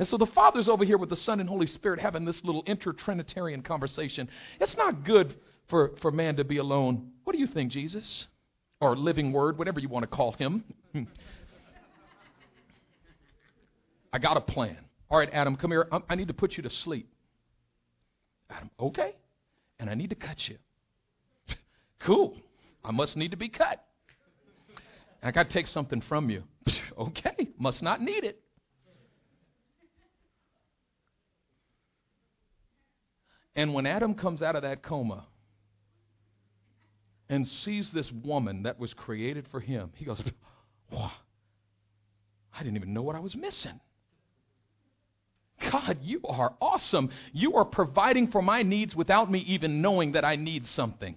And 0.00 0.08
so 0.08 0.16
the 0.16 0.26
Father's 0.26 0.68
over 0.68 0.84
here 0.84 0.98
with 0.98 1.10
the 1.10 1.16
Son 1.16 1.38
and 1.38 1.48
Holy 1.48 1.68
Spirit 1.68 2.00
having 2.00 2.24
this 2.24 2.42
little 2.42 2.64
inter-Trinitarian 2.66 3.62
conversation. 3.62 4.28
It's 4.60 4.76
not 4.76 5.04
good 5.04 5.36
for, 5.68 5.92
for 6.02 6.10
man 6.10 6.34
to 6.38 6.44
be 6.44 6.56
alone. 6.56 7.12
What 7.22 7.34
do 7.34 7.38
you 7.38 7.46
think, 7.46 7.70
Jesus? 7.70 8.26
Or 8.80 8.96
living 8.96 9.32
word, 9.32 9.58
whatever 9.58 9.78
you 9.78 9.88
want 9.88 10.02
to 10.02 10.08
call 10.08 10.32
him. 10.32 10.64
I 14.16 14.18
got 14.18 14.38
a 14.38 14.40
plan. 14.40 14.78
All 15.10 15.18
right, 15.18 15.28
Adam, 15.30 15.56
come 15.56 15.70
here. 15.70 15.86
I 16.08 16.14
need 16.14 16.28
to 16.28 16.34
put 16.34 16.56
you 16.56 16.62
to 16.62 16.70
sleep. 16.70 17.06
Adam, 18.48 18.70
okay. 18.80 19.14
And 19.78 19.90
I 19.90 19.94
need 19.94 20.08
to 20.08 20.16
cut 20.16 20.48
you. 20.48 20.56
cool. 22.00 22.34
I 22.82 22.92
must 22.92 23.18
need 23.18 23.32
to 23.32 23.36
be 23.36 23.50
cut. 23.50 23.84
I 25.22 25.32
got 25.32 25.48
to 25.48 25.52
take 25.52 25.66
something 25.66 26.00
from 26.00 26.30
you. 26.30 26.44
okay. 26.98 27.50
Must 27.58 27.82
not 27.82 28.00
need 28.00 28.24
it. 28.24 28.40
And 33.54 33.74
when 33.74 33.84
Adam 33.84 34.14
comes 34.14 34.40
out 34.40 34.56
of 34.56 34.62
that 34.62 34.82
coma 34.82 35.26
and 37.28 37.46
sees 37.46 37.90
this 37.90 38.10
woman 38.10 38.62
that 38.62 38.78
was 38.78 38.94
created 38.94 39.46
for 39.50 39.60
him, 39.60 39.92
he 39.94 40.06
goes, 40.06 40.22
Wow, 40.90 41.12
I 42.54 42.62
didn't 42.62 42.76
even 42.76 42.94
know 42.94 43.02
what 43.02 43.14
I 43.14 43.20
was 43.20 43.36
missing. 43.36 43.78
God, 45.60 45.98
you 46.02 46.20
are 46.24 46.54
awesome. 46.60 47.10
You 47.32 47.56
are 47.56 47.64
providing 47.64 48.28
for 48.28 48.42
my 48.42 48.62
needs 48.62 48.94
without 48.94 49.30
me 49.30 49.40
even 49.40 49.82
knowing 49.82 50.12
that 50.12 50.24
I 50.24 50.36
need 50.36 50.66
something. 50.66 51.16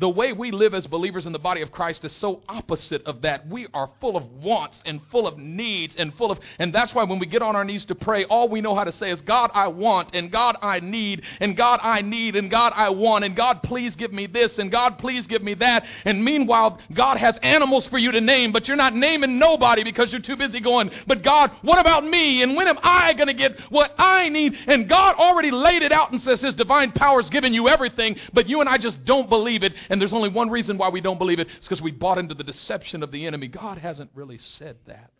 The 0.00 0.08
way 0.08 0.32
we 0.32 0.52
live 0.52 0.74
as 0.74 0.86
believers 0.86 1.26
in 1.26 1.32
the 1.32 1.40
body 1.40 1.60
of 1.60 1.72
Christ 1.72 2.04
is 2.04 2.12
so 2.12 2.40
opposite 2.48 3.04
of 3.04 3.22
that. 3.22 3.48
We 3.48 3.66
are 3.74 3.90
full 4.00 4.16
of 4.16 4.30
wants 4.30 4.80
and 4.86 5.00
full 5.10 5.26
of 5.26 5.38
needs 5.38 5.96
and 5.96 6.14
full 6.14 6.30
of, 6.30 6.38
and 6.60 6.72
that's 6.72 6.94
why 6.94 7.02
when 7.02 7.18
we 7.18 7.26
get 7.26 7.42
on 7.42 7.56
our 7.56 7.64
knees 7.64 7.84
to 7.86 7.96
pray, 7.96 8.24
all 8.24 8.48
we 8.48 8.60
know 8.60 8.76
how 8.76 8.84
to 8.84 8.92
say 8.92 9.10
is, 9.10 9.20
God, 9.22 9.50
I 9.54 9.66
want, 9.66 10.14
and 10.14 10.30
God, 10.30 10.56
I 10.62 10.78
need, 10.78 11.22
and 11.40 11.56
God, 11.56 11.80
I 11.82 12.02
need, 12.02 12.36
and 12.36 12.48
God, 12.48 12.72
I 12.76 12.90
want, 12.90 13.24
and 13.24 13.34
God, 13.34 13.64
please 13.64 13.96
give 13.96 14.12
me 14.12 14.26
this, 14.26 14.58
and 14.58 14.70
God, 14.70 14.98
please 14.98 15.26
give 15.26 15.42
me 15.42 15.54
that. 15.54 15.84
And 16.04 16.24
meanwhile, 16.24 16.78
God 16.92 17.16
has 17.16 17.36
animals 17.42 17.86
for 17.88 17.98
you 17.98 18.12
to 18.12 18.20
name, 18.20 18.52
but 18.52 18.68
you're 18.68 18.76
not 18.76 18.94
naming 18.94 19.40
nobody 19.40 19.82
because 19.82 20.12
you're 20.12 20.20
too 20.20 20.36
busy 20.36 20.60
going, 20.60 20.92
but 21.08 21.22
God, 21.22 21.50
what 21.62 21.80
about 21.80 22.04
me? 22.04 22.42
And 22.42 22.54
when 22.54 22.68
am 22.68 22.78
I 22.84 23.14
going 23.14 23.26
to 23.26 23.34
get 23.34 23.58
what 23.68 23.94
I 23.98 24.28
need? 24.28 24.54
And 24.68 24.88
God 24.88 25.16
already 25.16 25.50
laid 25.50 25.82
it 25.82 25.90
out 25.90 26.12
and 26.12 26.20
says 26.22 26.40
His 26.40 26.54
divine 26.54 26.92
power's 26.92 27.28
given 27.30 27.52
you 27.52 27.68
everything, 27.68 28.16
but 28.32 28.48
you 28.48 28.60
and 28.60 28.68
I 28.68 28.78
just 28.78 29.04
don't 29.04 29.28
believe 29.28 29.64
it. 29.64 29.72
And 29.88 30.00
there's 30.00 30.12
only 30.12 30.28
one 30.28 30.50
reason 30.50 30.78
why 30.78 30.88
we 30.88 31.00
don't 31.00 31.18
believe 31.18 31.38
it. 31.38 31.48
It's 31.56 31.66
because 31.66 31.82
we 31.82 31.90
bought 31.90 32.18
into 32.18 32.34
the 32.34 32.44
deception 32.44 33.02
of 33.02 33.10
the 33.10 33.26
enemy. 33.26 33.48
God 33.48 33.78
hasn't 33.78 34.10
really 34.14 34.38
said 34.38 34.76
that. 34.86 35.10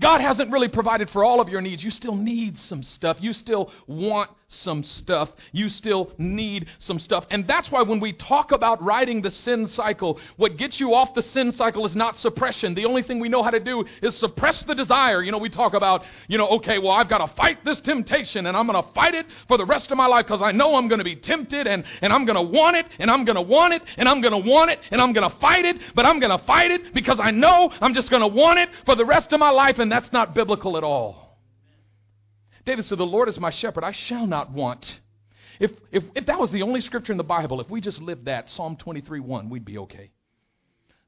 God 0.00 0.20
hasn't 0.20 0.52
really 0.52 0.68
provided 0.68 1.10
for 1.10 1.24
all 1.24 1.40
of 1.40 1.48
your 1.48 1.60
needs. 1.60 1.82
You 1.82 1.90
still 1.90 2.14
need 2.14 2.58
some 2.58 2.84
stuff. 2.84 3.16
You 3.20 3.32
still 3.32 3.72
want 3.88 4.30
some 4.46 4.82
stuff. 4.82 5.30
You 5.52 5.68
still 5.68 6.12
need 6.16 6.66
some 6.78 6.98
stuff. 6.98 7.26
And 7.30 7.46
that's 7.46 7.70
why 7.70 7.82
when 7.82 7.98
we 7.98 8.12
talk 8.12 8.52
about 8.52 8.82
riding 8.82 9.20
the 9.20 9.30
sin 9.30 9.66
cycle, 9.66 10.18
what 10.36 10.56
gets 10.56 10.78
you 10.80 10.94
off 10.94 11.14
the 11.14 11.22
sin 11.22 11.52
cycle 11.52 11.84
is 11.84 11.96
not 11.96 12.16
suppression. 12.16 12.74
The 12.74 12.86
only 12.86 13.02
thing 13.02 13.18
we 13.18 13.28
know 13.28 13.42
how 13.42 13.50
to 13.50 13.60
do 13.60 13.84
is 14.00 14.16
suppress 14.16 14.62
the 14.62 14.74
desire. 14.74 15.22
You 15.22 15.32
know, 15.32 15.38
we 15.38 15.50
talk 15.50 15.74
about, 15.74 16.04
you 16.28 16.38
know, 16.38 16.48
okay, 16.48 16.78
well, 16.78 16.92
I've 16.92 17.08
got 17.08 17.18
to 17.18 17.34
fight 17.34 17.64
this 17.64 17.80
temptation 17.80 18.46
and 18.46 18.56
I'm 18.56 18.66
going 18.66 18.82
to 18.82 18.92
fight 18.92 19.14
it 19.14 19.26
for 19.48 19.58
the 19.58 19.66
rest 19.66 19.90
of 19.90 19.98
my 19.98 20.06
life 20.06 20.26
because 20.26 20.40
I 20.40 20.52
know 20.52 20.76
I'm 20.76 20.88
going 20.88 21.00
to 21.00 21.04
be 21.04 21.16
tempted 21.16 21.66
and, 21.66 21.84
and 22.00 22.12
I'm 22.12 22.24
going 22.24 22.36
to 22.36 22.58
want 22.58 22.76
it 22.76 22.86
and 23.00 23.10
I'm 23.10 23.24
going 23.24 23.36
to 23.36 23.42
want 23.42 23.74
it 23.74 23.82
and 23.96 24.08
I'm 24.08 24.20
going 24.20 24.32
to 24.32 24.48
want 24.48 24.70
it 24.70 24.78
and 24.92 25.00
I'm 25.00 25.12
going 25.12 25.28
to 25.28 25.36
fight 25.38 25.64
it, 25.64 25.76
but 25.94 26.06
I'm 26.06 26.20
going 26.20 26.36
to 26.36 26.44
fight 26.46 26.70
it 26.70 26.94
because 26.94 27.18
I 27.20 27.32
know 27.32 27.70
I'm 27.80 27.92
just 27.92 28.10
going 28.10 28.22
to 28.22 28.28
want 28.28 28.60
it 28.60 28.70
for 28.86 28.94
the 28.94 29.04
rest 29.04 29.32
of 29.32 29.40
my 29.40 29.50
life 29.50 29.78
and 29.78 29.87
that's 29.90 30.12
not 30.12 30.34
biblical 30.34 30.76
at 30.76 30.84
all. 30.84 31.38
David 32.64 32.84
said, 32.84 32.98
The 32.98 33.06
Lord 33.06 33.28
is 33.28 33.38
my 33.38 33.50
shepherd, 33.50 33.84
I 33.84 33.92
shall 33.92 34.26
not 34.26 34.50
want. 34.50 35.00
If, 35.60 35.72
if, 35.90 36.04
if 36.14 36.26
that 36.26 36.38
was 36.38 36.50
the 36.50 36.62
only 36.62 36.80
scripture 36.80 37.12
in 37.12 37.18
the 37.18 37.24
Bible, 37.24 37.60
if 37.60 37.68
we 37.68 37.80
just 37.80 38.00
lived 38.00 38.26
that, 38.26 38.50
Psalm 38.50 38.76
23 38.76 39.20
1, 39.20 39.50
we'd 39.50 39.64
be 39.64 39.78
okay. 39.78 40.10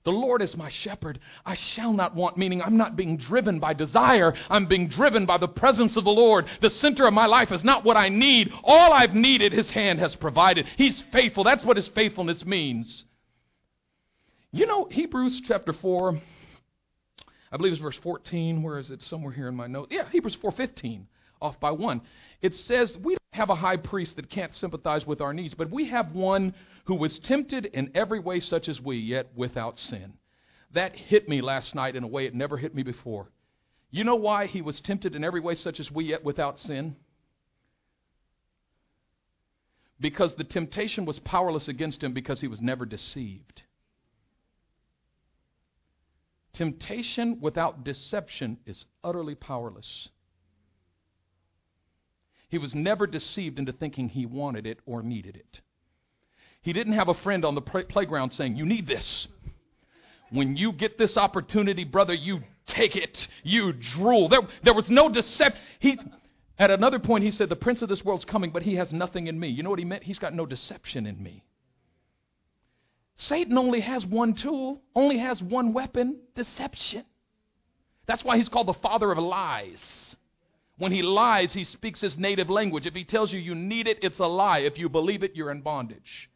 The 0.02 0.10
Lord 0.10 0.40
is 0.40 0.56
my 0.56 0.70
shepherd. 0.70 1.20
I 1.44 1.54
shall 1.54 1.92
not 1.92 2.14
want, 2.14 2.38
meaning 2.38 2.62
I'm 2.62 2.78
not 2.78 2.96
being 2.96 3.18
driven 3.18 3.60
by 3.60 3.75
desire. 3.75 4.32
I'm 4.49 4.64
being 4.64 4.88
driven 4.88 5.26
by 5.26 5.37
the 5.37 5.49
presence 5.49 5.96
of 5.96 6.04
the 6.04 6.10
Lord. 6.10 6.46
The 6.62 6.70
center 6.70 7.06
of 7.06 7.12
my 7.12 7.26
life 7.26 7.52
is 7.52 7.62
not 7.62 7.84
what 7.84 7.99
I 7.99 8.08
need. 8.08 8.50
All 8.64 8.94
I've 8.94 9.14
needed, 9.14 9.52
His 9.52 9.70
hand 9.70 9.99
has 9.99 10.14
provided. 10.14 10.66
He's 10.78 11.02
faithful. 11.12 11.44
That's 11.44 11.64
what 11.64 11.76
His 11.76 11.88
faithfulness 11.88 12.46
means. 12.46 13.04
You 14.52 14.66
know, 14.66 14.88
Hebrews 14.90 15.42
chapter 15.46 15.75
4, 15.75 16.18
I 17.52 17.57
believe 17.57 17.73
it's 17.73 17.83
verse 17.83 17.99
14. 17.99 18.62
Where 18.62 18.78
is 18.78 18.90
it? 18.90 19.02
Somewhere 19.02 19.33
here 19.33 19.49
in 19.49 19.57
my 19.57 19.66
notes. 19.66 19.92
Yeah, 19.92 20.09
Hebrews 20.11 20.37
4:15, 20.37 21.07
off 21.40 21.59
by 21.59 21.71
one. 21.71 22.02
It 22.42 22.54
says 22.54 22.97
we 22.99 23.14
don't 23.14 23.21
have 23.33 23.50
a 23.50 23.57
high 23.57 23.76
priest 23.76 24.16
that 24.16 24.30
can't 24.30 24.54
sympathize 24.54 25.07
with 25.07 25.21
our 25.21 25.35
needs, 25.35 25.54
but 25.54 25.71
we 25.71 25.88
have 25.88 26.14
one 26.14 26.54
who 26.85 26.95
was 26.95 27.19
tempted 27.19 27.66
in 27.66 27.90
every 27.95 28.21
way 28.21 28.40
such 28.40 28.69
as 28.69 28.80
we, 28.80 28.97
yet 28.97 29.30
without 29.35 29.78
sin. 29.78 30.14
That 30.73 30.95
hit 30.95 31.28
me 31.28 31.40
last 31.40 31.75
night 31.75 31.97
in 31.97 32.04
a 32.04 32.09
way 32.09 32.26
it 32.26 32.35
never 32.35 32.57
hit 32.57 32.75
me 32.75 32.83
before. 32.83 33.30
You 33.90 34.04
know 34.04 34.14
why 34.14 34.47
he 34.47 34.62
was 34.62 34.80
tempted 34.80 35.16
in 35.16 35.25
every 35.25 35.40
way 35.40 35.57
such 35.57 35.80
as 35.80 35.90
we, 35.90 36.04
yet 36.04 36.25
without 36.25 36.59
sin? 36.61 36.95
Because 39.99 40.35
the 40.35 40.45
temptation 40.45 41.04
was 41.04 41.19
powerless 41.19 41.66
against 41.66 42.02
him 42.02 42.12
because 42.12 42.40
he 42.40 42.49
was 42.49 42.61
never 42.61 42.87
deceived. 42.87 43.62
Temptation 46.52 47.40
without 47.40 47.85
deception 47.85 48.59
is 48.66 48.85
utterly 49.04 49.35
powerless. 49.35 50.09
He 52.49 52.59
was 52.59 52.75
never 52.75 53.07
deceived 53.07 53.59
into 53.59 53.73
thinking 53.73 54.09
he 54.09 54.26
wanted 54.26 54.66
it 54.66 54.80
or 54.85 55.02
needed 55.02 55.37
it. 55.37 55.61
He 56.62 56.73
didn't 56.73 56.95
have 56.95 57.09
a 57.09 57.14
friend 57.14 57.45
on 57.45 57.54
the 57.54 57.62
playground 57.62 58.33
saying, 58.33 58.57
You 58.57 58.66
need 58.66 58.87
this. 58.87 59.28
When 60.30 60.57
you 60.57 60.73
get 60.73 60.99
this 60.99 61.16
opportunity, 61.16 61.85
brother, 61.85 62.14
you 62.14 62.42
take 62.66 62.97
it. 62.97 63.26
You 63.42 63.73
drool. 63.73 64.28
There, 64.28 64.42
there 64.62 64.75
was 64.75 64.90
no 64.90 65.09
deception. 65.09 65.61
He, 65.78 65.99
at 66.59 66.71
another 66.71 66.99
point, 66.99 67.25
he 67.25 67.30
said, 67.30 67.49
The 67.49 67.57
prince 67.57 67.83
of 67.83 67.88
this 67.88 68.04
world's 68.04 68.25
coming, 68.25 68.50
but 68.50 68.62
he 68.62 68.75
has 68.75 68.92
nothing 68.92 69.28
in 69.28 69.38
me. 69.38 69.49
You 69.49 69.62
know 69.62 69.71
what 69.71 69.78
he 69.78 69.85
meant? 69.85 70.02
He's 70.02 70.19
got 70.19 70.35
no 70.35 70.45
deception 70.45 71.07
in 71.07 71.23
me. 71.23 71.45
Satan 73.20 73.58
only 73.58 73.80
has 73.80 74.06
one 74.06 74.32
tool, 74.32 74.80
only 74.94 75.18
has 75.18 75.42
one 75.42 75.74
weapon 75.74 76.20
deception. 76.34 77.04
That's 78.06 78.24
why 78.24 78.38
he's 78.38 78.48
called 78.48 78.68
the 78.68 78.74
father 78.74 79.12
of 79.12 79.18
lies. 79.18 80.16
When 80.78 80.90
he 80.90 81.02
lies, 81.02 81.52
he 81.52 81.64
speaks 81.64 82.00
his 82.00 82.16
native 82.16 82.48
language. 82.48 82.86
If 82.86 82.94
he 82.94 83.04
tells 83.04 83.30
you 83.30 83.38
you 83.38 83.54
need 83.54 83.86
it, 83.86 83.98
it's 84.00 84.20
a 84.20 84.26
lie. 84.26 84.60
If 84.60 84.78
you 84.78 84.88
believe 84.88 85.22
it, 85.22 85.36
you're 85.36 85.50
in 85.50 85.60
bondage. 85.60 86.30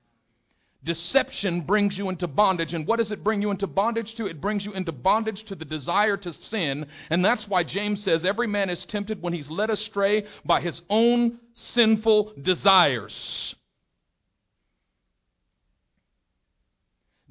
Deception 0.84 1.62
brings 1.62 1.96
you 1.96 2.10
into 2.10 2.26
bondage. 2.28 2.74
And 2.74 2.86
what 2.86 2.98
does 2.98 3.10
it 3.10 3.24
bring 3.24 3.40
you 3.40 3.50
into 3.50 3.66
bondage 3.66 4.14
to? 4.16 4.26
It 4.26 4.42
brings 4.42 4.66
you 4.66 4.74
into 4.74 4.92
bondage 4.92 5.44
to 5.44 5.54
the 5.54 5.64
desire 5.64 6.18
to 6.18 6.34
sin. 6.34 6.84
And 7.08 7.24
that's 7.24 7.48
why 7.48 7.64
James 7.64 8.04
says 8.04 8.26
every 8.26 8.46
man 8.46 8.68
is 8.68 8.84
tempted 8.84 9.22
when 9.22 9.32
he's 9.32 9.48
led 9.48 9.70
astray 9.70 10.26
by 10.44 10.60
his 10.60 10.82
own 10.90 11.40
sinful 11.54 12.34
desires. 12.42 13.54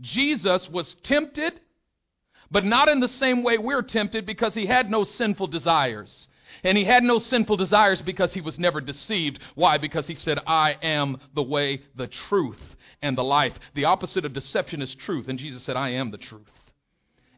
Jesus 0.04 0.70
was 0.70 0.96
tempted, 1.02 1.60
but 2.52 2.66
not 2.66 2.90
in 2.90 3.00
the 3.00 3.08
same 3.08 3.42
way 3.42 3.58
we're 3.58 3.82
tempted 3.82 4.26
because 4.26 4.54
he 4.54 4.66
had 4.66 4.92
no 4.92 5.06
sinful 5.06 5.48
desires. 5.48 6.28
And 6.64 6.78
he 6.78 6.84
had 6.84 7.04
no 7.04 7.18
sinful 7.18 7.58
desires 7.58 8.02
because 8.02 8.34
he 8.34 8.42
was 8.42 8.60
never 8.60 8.80
deceived. 8.80 9.40
Why? 9.56 9.78
Because 9.78 10.06
he 10.06 10.16
said, 10.16 10.40
I 10.46 10.78
am 10.84 11.20
the 11.34 11.42
way, 11.42 11.82
the 11.96 12.08
truth, 12.08 12.62
and 13.02 13.18
the 13.18 13.24
life. 13.24 13.54
The 13.74 13.86
opposite 13.86 14.26
of 14.26 14.34
deception 14.34 14.82
is 14.82 14.94
truth. 14.94 15.30
And 15.30 15.40
Jesus 15.40 15.64
said, 15.64 15.78
I 15.78 15.90
am 15.92 16.12
the 16.12 16.18
truth. 16.18 16.52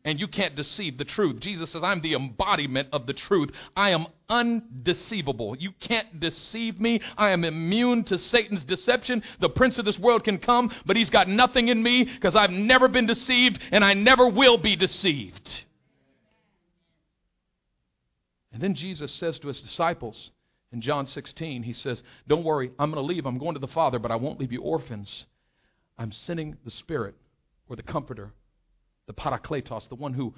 And 0.05 0.19
you 0.19 0.27
can't 0.27 0.55
deceive 0.55 1.00
the 1.00 1.03
truth. 1.03 1.39
Jesus 1.39 1.71
says, 1.71 1.81
I'm 1.83 2.00
the 2.00 2.13
embodiment 2.13 2.89
of 2.93 3.07
the 3.07 3.13
truth. 3.13 3.50
I 3.75 3.89
am 3.89 4.05
undeceivable. 4.29 5.57
You 5.57 5.71
can't 5.79 6.19
deceive 6.19 6.79
me. 6.79 7.01
I 7.17 7.31
am 7.31 7.43
immune 7.43 8.03
to 8.05 8.19
Satan's 8.19 8.63
deception. 8.63 9.24
The 9.41 9.50
prince 9.50 9.79
of 9.79 9.85
this 9.85 9.97
world 9.97 10.24
can 10.24 10.38
come, 10.38 10.71
but 10.85 10.95
he's 10.95 11.09
got 11.09 11.27
nothing 11.27 11.69
in 11.69 11.81
me 11.81 12.03
because 12.03 12.35
I've 12.35 12.51
never 12.51 12.88
been 12.88 13.07
deceived 13.07 13.59
and 13.71 13.83
I 13.83 13.95
never 13.95 14.27
will 14.27 14.59
be 14.59 14.75
deceived. 14.75 15.65
And 18.53 18.62
then 18.62 18.75
Jesus 18.75 19.12
says 19.12 19.39
to 19.39 19.47
his 19.47 19.59
disciples 19.59 20.29
in 20.71 20.81
John 20.81 21.07
16, 21.07 21.63
He 21.63 21.74
says, 21.74 22.03
Don't 22.27 22.45
worry, 22.45 22.71
I'm 22.77 22.91
going 22.91 23.03
to 23.03 23.13
leave. 23.13 23.25
I'm 23.25 23.38
going 23.38 23.55
to 23.55 23.59
the 23.59 23.67
Father, 23.67 23.97
but 23.97 24.12
I 24.12 24.17
won't 24.17 24.39
leave 24.39 24.51
you 24.51 24.62
orphans. 24.62 25.25
I'm 25.97 26.12
sending 26.12 26.57
the 26.63 26.71
Spirit 26.71 27.15
or 27.67 27.75
the 27.75 27.83
Comforter, 27.83 28.33
the 29.07 29.13
Parakletos, 29.13 29.88
the 29.89 29.95
one 29.95 30.13
who 30.13 30.33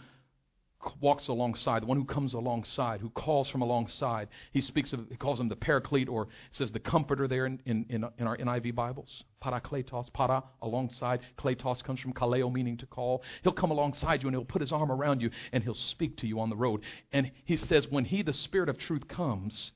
walks 1.02 1.28
alongside, 1.28 1.82
the 1.82 1.88
one 1.88 1.98
who 1.98 2.06
comes 2.06 2.34
alongside, 2.34 3.02
who 3.02 3.10
calls 3.10 3.50
from 3.50 3.62
alongside. 3.62 4.28
He 4.52 4.62
speaks 4.62 4.94
of, 4.94 5.08
he 5.10 5.16
calls 5.16 5.40
him 5.40 5.50
the 5.50 5.56
Paraclete, 5.56 6.08
or 6.08 6.28
says 6.52 6.72
the 6.72 6.80
Comforter 6.80 7.28
there 7.28 7.46
in, 7.46 7.60
in, 7.66 7.86
in, 7.90 8.04
our 8.04 8.38
NIV 8.38 8.76
Bibles. 8.76 9.24
Parakletos, 9.44 10.12
para, 10.14 10.44
alongside. 10.62 11.22
Kletos 11.38 11.84
comes 11.84 12.00
from 12.00 12.14
kaleo, 12.14 12.52
meaning 12.52 12.78
to 12.78 12.86
call. 12.86 13.24
He'll 13.44 13.54
come 13.54 13.72
alongside 13.72 14.22
you 14.22 14.30
and 14.30 14.36
he'll 14.36 14.46
put 14.46 14.62
his 14.62 14.72
arm 14.72 14.92
around 14.92 15.22
you 15.22 15.32
and 15.52 15.64
he'll 15.64 15.74
speak 15.74 16.18
to 16.18 16.28
you 16.28 16.40
on 16.40 16.50
the 16.50 16.56
road. 16.56 16.82
And 17.12 17.32
he 17.44 17.58
says, 17.58 17.88
when 17.88 18.06
he, 18.06 18.22
the 18.22 18.34
Spirit 18.34 18.70
of 18.70 18.78
truth, 18.78 19.08
comes, 19.08 19.72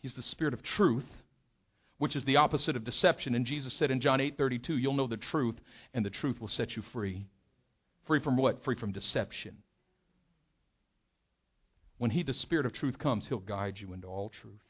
he's 0.00 0.14
the 0.14 0.22
Spirit 0.22 0.54
of 0.54 0.62
truth 0.62 1.04
which 1.98 2.16
is 2.16 2.24
the 2.24 2.36
opposite 2.36 2.74
of 2.74 2.82
deception. 2.82 3.36
And 3.36 3.46
Jesus 3.46 3.72
said 3.72 3.92
in 3.92 4.00
John 4.00 4.18
8:32, 4.18 4.80
"You'll 4.80 4.94
know 4.94 5.06
the 5.06 5.16
truth, 5.16 5.54
and 5.94 6.04
the 6.04 6.10
truth 6.10 6.40
will 6.40 6.48
set 6.48 6.74
you 6.74 6.82
free." 6.82 7.28
Free 8.06 8.20
from 8.20 8.36
what? 8.36 8.64
Free 8.64 8.76
from 8.76 8.92
deception. 8.92 9.58
When 11.98 12.10
he, 12.10 12.22
the 12.22 12.32
Spirit 12.32 12.66
of 12.66 12.72
truth, 12.72 12.98
comes, 12.98 13.26
he'll 13.28 13.38
guide 13.38 13.78
you 13.78 13.92
into 13.92 14.08
all 14.08 14.28
truth. 14.28 14.60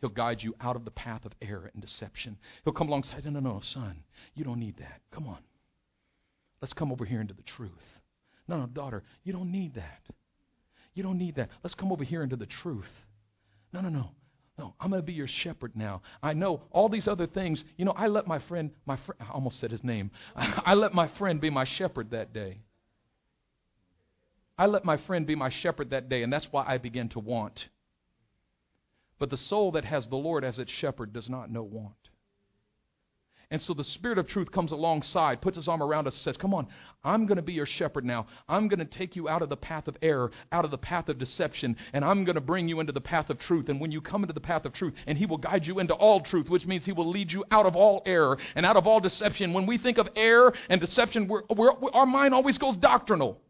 He'll 0.00 0.10
guide 0.10 0.42
you 0.42 0.54
out 0.60 0.76
of 0.76 0.84
the 0.84 0.90
path 0.90 1.24
of 1.24 1.32
error 1.42 1.70
and 1.72 1.82
deception. 1.82 2.38
He'll 2.64 2.72
come 2.72 2.88
alongside, 2.88 3.24
no, 3.24 3.30
no, 3.32 3.40
no, 3.40 3.60
son, 3.60 4.02
you 4.34 4.44
don't 4.44 4.60
need 4.60 4.76
that. 4.78 5.00
Come 5.10 5.26
on. 5.26 5.38
Let's 6.62 6.72
come 6.72 6.92
over 6.92 7.04
here 7.04 7.20
into 7.20 7.34
the 7.34 7.42
truth. 7.42 7.70
No, 8.48 8.58
no, 8.58 8.66
daughter, 8.66 9.02
you 9.24 9.32
don't 9.32 9.50
need 9.50 9.74
that. 9.74 10.02
You 10.94 11.02
don't 11.02 11.18
need 11.18 11.36
that. 11.36 11.50
Let's 11.62 11.74
come 11.74 11.92
over 11.92 12.04
here 12.04 12.22
into 12.22 12.36
the 12.36 12.46
truth. 12.46 12.90
No, 13.72 13.80
no, 13.80 13.88
no. 13.88 14.10
No, 14.60 14.74
I'm 14.78 14.90
going 14.90 15.00
to 15.00 15.06
be 15.06 15.14
your 15.14 15.26
shepherd 15.26 15.72
now. 15.74 16.02
I 16.22 16.34
know 16.34 16.60
all 16.70 16.90
these 16.90 17.08
other 17.08 17.26
things. 17.26 17.64
You 17.78 17.86
know, 17.86 17.92
I 17.92 18.08
let 18.08 18.26
my 18.26 18.40
friend, 18.40 18.70
my 18.84 18.96
friend, 18.96 19.18
I 19.18 19.32
almost 19.32 19.58
said 19.58 19.70
his 19.70 19.82
name. 19.82 20.10
I 20.36 20.74
let 20.74 20.92
my 20.92 21.08
friend 21.08 21.40
be 21.40 21.48
my 21.48 21.64
shepherd 21.64 22.10
that 22.10 22.34
day. 22.34 22.60
I 24.58 24.66
let 24.66 24.84
my 24.84 24.98
friend 24.98 25.26
be 25.26 25.34
my 25.34 25.48
shepherd 25.48 25.88
that 25.90 26.10
day, 26.10 26.22
and 26.22 26.30
that's 26.30 26.46
why 26.50 26.66
I 26.68 26.76
began 26.76 27.08
to 27.10 27.20
want. 27.20 27.68
But 29.18 29.30
the 29.30 29.38
soul 29.38 29.72
that 29.72 29.86
has 29.86 30.06
the 30.06 30.16
Lord 30.16 30.44
as 30.44 30.58
its 30.58 30.70
shepherd 30.70 31.14
does 31.14 31.30
not 31.30 31.50
know 31.50 31.62
want. 31.62 31.99
And 33.52 33.60
so 33.60 33.74
the 33.74 33.82
Spirit 33.82 34.18
of 34.18 34.28
truth 34.28 34.52
comes 34.52 34.70
alongside, 34.70 35.40
puts 35.40 35.56
his 35.56 35.66
arm 35.66 35.82
around 35.82 36.06
us, 36.06 36.14
says, 36.14 36.36
Come 36.36 36.54
on, 36.54 36.68
I'm 37.02 37.26
going 37.26 37.36
to 37.36 37.42
be 37.42 37.52
your 37.52 37.66
shepherd 37.66 38.04
now. 38.04 38.28
I'm 38.48 38.68
going 38.68 38.78
to 38.78 38.84
take 38.84 39.16
you 39.16 39.28
out 39.28 39.42
of 39.42 39.48
the 39.48 39.56
path 39.56 39.88
of 39.88 39.96
error, 40.02 40.30
out 40.52 40.64
of 40.64 40.70
the 40.70 40.78
path 40.78 41.08
of 41.08 41.18
deception, 41.18 41.74
and 41.92 42.04
I'm 42.04 42.24
going 42.24 42.36
to 42.36 42.40
bring 42.40 42.68
you 42.68 42.78
into 42.78 42.92
the 42.92 43.00
path 43.00 43.28
of 43.28 43.40
truth. 43.40 43.68
And 43.68 43.80
when 43.80 43.90
you 43.90 44.00
come 44.00 44.22
into 44.22 44.34
the 44.34 44.40
path 44.40 44.66
of 44.66 44.72
truth, 44.72 44.94
and 45.08 45.18
he 45.18 45.26
will 45.26 45.36
guide 45.36 45.66
you 45.66 45.80
into 45.80 45.94
all 45.94 46.20
truth, 46.20 46.48
which 46.48 46.64
means 46.64 46.86
he 46.86 46.92
will 46.92 47.10
lead 47.10 47.32
you 47.32 47.44
out 47.50 47.66
of 47.66 47.74
all 47.74 48.02
error 48.06 48.38
and 48.54 48.64
out 48.64 48.76
of 48.76 48.86
all 48.86 49.00
deception. 49.00 49.52
When 49.52 49.66
we 49.66 49.78
think 49.78 49.98
of 49.98 50.08
error 50.14 50.54
and 50.68 50.80
deception, 50.80 51.26
we're, 51.26 51.42
we're, 51.52 51.72
our 51.92 52.06
mind 52.06 52.34
always 52.34 52.56
goes 52.56 52.76
doctrinal. 52.76 53.40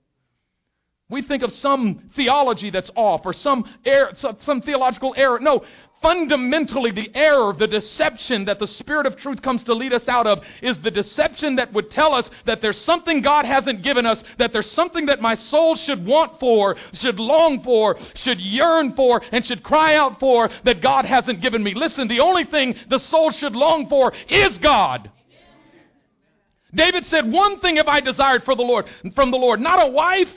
We 1.10 1.22
think 1.22 1.42
of 1.42 1.52
some 1.52 2.10
theology 2.14 2.70
that's 2.70 2.90
off 2.94 3.22
or 3.26 3.32
some, 3.32 3.64
error, 3.84 4.12
some, 4.14 4.36
some 4.40 4.62
theological 4.62 5.12
error. 5.16 5.40
No, 5.40 5.64
fundamentally 6.02 6.90
the 6.90 7.10
error, 7.14 7.52
the 7.52 7.66
deception 7.66 8.44
that 8.46 8.58
the 8.58 8.66
Spirit 8.66 9.06
of 9.06 9.16
truth 9.16 9.42
comes 9.42 9.62
to 9.64 9.74
lead 9.74 9.92
us 9.92 10.08
out 10.08 10.26
of 10.26 10.42
is 10.62 10.78
the 10.78 10.90
deception 10.90 11.56
that 11.56 11.72
would 11.72 11.90
tell 11.90 12.14
us 12.14 12.30
that 12.46 12.60
there's 12.60 12.80
something 12.80 13.20
God 13.20 13.44
hasn't 13.44 13.82
given 13.82 14.06
us, 14.06 14.22
that 14.38 14.52
there's 14.52 14.70
something 14.70 15.06
that 15.06 15.20
my 15.20 15.34
soul 15.34 15.74
should 15.74 16.04
want 16.04 16.40
for, 16.40 16.76
should 16.92 17.20
long 17.20 17.62
for, 17.62 17.96
should 18.14 18.40
yearn 18.40 18.94
for, 18.94 19.22
and 19.32 19.44
should 19.44 19.62
cry 19.62 19.96
out 19.96 20.18
for 20.20 20.50
that 20.64 20.80
God 20.80 21.04
hasn't 21.04 21.40
given 21.40 21.62
me. 21.62 21.74
Listen, 21.74 22.08
the 22.08 22.20
only 22.20 22.44
thing 22.44 22.74
the 22.88 22.98
soul 22.98 23.30
should 23.30 23.54
long 23.54 23.88
for 23.88 24.12
is 24.28 24.58
God. 24.58 25.10
David 26.74 27.06
said, 27.06 27.30
One 27.30 27.58
thing 27.60 27.76
have 27.76 27.88
I 27.88 28.00
desired 28.00 28.44
for 28.44 28.54
the 28.54 28.62
Lord, 28.62 28.86
from 29.14 29.30
the 29.30 29.36
Lord, 29.36 29.60
not 29.60 29.88
a 29.88 29.90
wife 29.90 30.30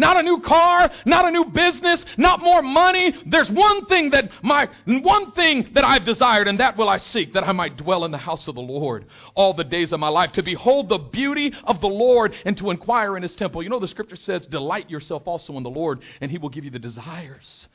not 0.00 0.16
a 0.16 0.22
new 0.22 0.40
car, 0.40 0.90
not 1.04 1.26
a 1.26 1.30
new 1.30 1.44
business, 1.44 2.04
not 2.16 2.40
more 2.40 2.62
money. 2.62 3.14
There's 3.26 3.50
one 3.50 3.86
thing 3.86 4.10
that 4.10 4.30
my 4.42 4.68
one 4.86 5.32
thing 5.32 5.68
that 5.74 5.84
I've 5.84 6.04
desired 6.04 6.48
and 6.48 6.58
that 6.58 6.76
will 6.76 6.88
I 6.88 6.96
seek 6.96 7.34
that 7.34 7.46
I 7.46 7.52
might 7.52 7.76
dwell 7.76 8.04
in 8.04 8.10
the 8.10 8.18
house 8.18 8.48
of 8.48 8.54
the 8.54 8.60
Lord 8.60 9.06
all 9.34 9.54
the 9.54 9.64
days 9.64 9.92
of 9.92 10.00
my 10.00 10.08
life 10.08 10.32
to 10.32 10.42
behold 10.42 10.88
the 10.88 10.98
beauty 10.98 11.52
of 11.64 11.80
the 11.80 11.88
Lord 11.88 12.34
and 12.44 12.56
to 12.56 12.70
inquire 12.70 13.16
in 13.16 13.22
his 13.22 13.36
temple. 13.36 13.62
You 13.62 13.68
know 13.68 13.78
the 13.78 13.88
scripture 13.88 14.16
says 14.16 14.46
delight 14.46 14.90
yourself 14.90 15.26
also 15.26 15.56
in 15.56 15.62
the 15.62 15.70
Lord 15.70 16.00
and 16.20 16.30
he 16.30 16.38
will 16.38 16.48
give 16.48 16.64
you 16.64 16.70
the 16.70 16.78
desires 16.78 17.68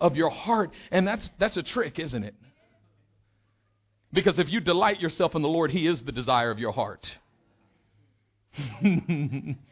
of 0.00 0.16
your 0.16 0.30
heart. 0.30 0.70
And 0.90 1.06
that's 1.06 1.30
that's 1.38 1.56
a 1.56 1.62
trick, 1.62 1.98
isn't 1.98 2.24
it? 2.24 2.34
Because 4.12 4.38
if 4.38 4.50
you 4.50 4.60
delight 4.60 5.00
yourself 5.00 5.34
in 5.34 5.42
the 5.42 5.48
Lord, 5.48 5.70
he 5.70 5.86
is 5.86 6.02
the 6.02 6.12
desire 6.12 6.50
of 6.50 6.58
your 6.58 6.72
heart. 6.72 7.10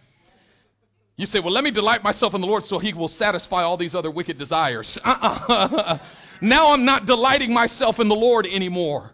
You 1.21 1.27
say, 1.27 1.39
well, 1.39 1.53
let 1.53 1.65
me 1.65 1.71
delight 1.71 2.03
myself 2.03 2.33
in 2.33 2.41
the 2.41 2.47
Lord 2.47 2.65
so 2.65 2.79
he 2.79 2.95
will 2.95 3.09
satisfy 3.09 3.63
all 3.63 3.77
these 3.77 3.95
other 3.95 4.11
wicked 4.11 4.39
desires. 4.39 4.97
Uh-uh. 5.05 5.99
now 6.41 6.73
I'm 6.73 6.87
not 6.87 7.05
delighting 7.05 7.53
myself 7.53 8.01
in 8.01 8.09
the 8.09 8.15
Lord 8.15 8.47
anymore. 8.47 9.11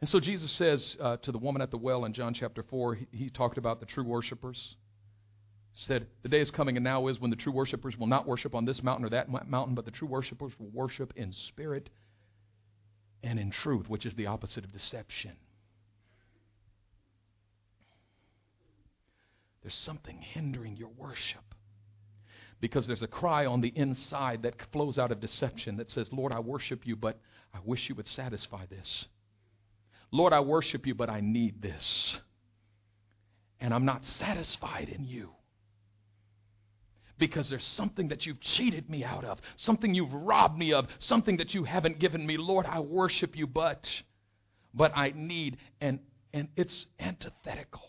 And 0.00 0.08
so 0.08 0.18
Jesus 0.18 0.50
says 0.52 0.96
uh, 0.98 1.18
to 1.18 1.30
the 1.30 1.36
woman 1.36 1.60
at 1.60 1.70
the 1.70 1.76
well 1.76 2.06
in 2.06 2.14
John 2.14 2.32
chapter 2.32 2.62
4, 2.62 2.94
he, 2.94 3.06
he 3.12 3.28
talked 3.28 3.58
about 3.58 3.80
the 3.80 3.86
true 3.86 4.04
worshipers. 4.04 4.76
Said, 5.74 6.06
The 6.22 6.30
day 6.30 6.40
is 6.40 6.50
coming 6.50 6.78
and 6.78 6.84
now 6.84 7.06
is 7.08 7.20
when 7.20 7.28
the 7.28 7.36
true 7.36 7.52
worshipers 7.52 7.98
will 7.98 8.06
not 8.06 8.26
worship 8.26 8.54
on 8.54 8.64
this 8.64 8.82
mountain 8.82 9.04
or 9.04 9.10
that 9.10 9.28
mountain, 9.28 9.74
but 9.74 9.84
the 9.84 9.90
true 9.90 10.08
worshipers 10.08 10.54
will 10.58 10.70
worship 10.72 11.12
in 11.16 11.32
spirit 11.32 11.90
and 13.22 13.38
in 13.38 13.50
truth, 13.50 13.90
which 13.90 14.06
is 14.06 14.14
the 14.14 14.24
opposite 14.24 14.64
of 14.64 14.72
deception. 14.72 15.32
There's 19.68 19.74
something 19.74 20.22
hindering 20.22 20.78
your 20.78 20.88
worship. 20.96 21.54
Because 22.58 22.86
there's 22.86 23.02
a 23.02 23.06
cry 23.06 23.44
on 23.44 23.60
the 23.60 23.70
inside 23.76 24.44
that 24.44 24.54
flows 24.72 24.98
out 24.98 25.12
of 25.12 25.20
deception 25.20 25.76
that 25.76 25.90
says, 25.90 26.10
Lord, 26.10 26.32
I 26.32 26.40
worship 26.40 26.86
you, 26.86 26.96
but 26.96 27.20
I 27.52 27.58
wish 27.62 27.86
you 27.90 27.94
would 27.96 28.08
satisfy 28.08 28.64
this. 28.64 29.04
Lord, 30.10 30.32
I 30.32 30.40
worship 30.40 30.86
you, 30.86 30.94
but 30.94 31.10
I 31.10 31.20
need 31.20 31.60
this. 31.60 32.16
And 33.60 33.74
I'm 33.74 33.84
not 33.84 34.06
satisfied 34.06 34.88
in 34.88 35.04
you. 35.04 35.32
Because 37.18 37.50
there's 37.50 37.66
something 37.66 38.08
that 38.08 38.24
you've 38.24 38.40
cheated 38.40 38.88
me 38.88 39.04
out 39.04 39.26
of, 39.26 39.38
something 39.56 39.94
you've 39.94 40.14
robbed 40.14 40.56
me 40.56 40.72
of, 40.72 40.86
something 40.96 41.36
that 41.36 41.52
you 41.52 41.64
haven't 41.64 41.98
given 41.98 42.26
me. 42.26 42.38
Lord, 42.38 42.64
I 42.64 42.80
worship 42.80 43.36
you, 43.36 43.46
but 43.46 43.86
but 44.72 44.96
I 44.96 45.12
need 45.14 45.58
and 45.78 45.98
and 46.32 46.48
it's 46.56 46.86
antithetical. 46.98 47.87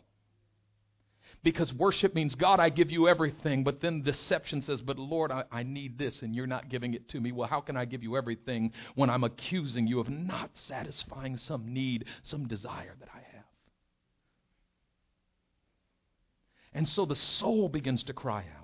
Because 1.42 1.74
worship 1.74 2.14
means, 2.16 2.36
God, 2.36 2.60
I 2.60 2.70
give 2.70 2.92
you 2.92 3.08
everything. 3.08 3.64
But 3.64 3.80
then 3.80 4.02
deception 4.02 4.62
says, 4.62 4.82
But 4.82 5.00
Lord, 5.00 5.32
I, 5.32 5.46
I, 5.52 5.64
need 5.64 5.98
this 5.98 6.22
and 6.22 6.36
you're 6.36 6.48
not 6.48 6.70
giving 6.70 6.94
it 6.94 7.08
to 7.10 7.22
me. 7.22 7.32
Well, 7.32 7.48
how 7.48 7.62
can 7.62 7.78
I 7.78 7.86
give 7.86 8.04
you 8.04 8.18
everything 8.18 8.74
when 8.96 9.10
I'm 9.10 9.24
accusing 9.24 9.88
you 9.88 10.02
of 10.02 10.10
not 10.10 10.50
satisfying 10.54 11.38
some 11.38 11.74
need, 11.74 12.06
some 12.24 12.48
desire 12.48 12.96
that 13.00 13.10
I 13.14 13.20
have? 13.36 13.46
And 16.74 16.88
so 16.88 17.06
the 17.06 17.16
soul 17.16 17.70
begins 17.70 18.04
to 18.04 18.14
cry 18.14 18.46
out. 18.58 18.59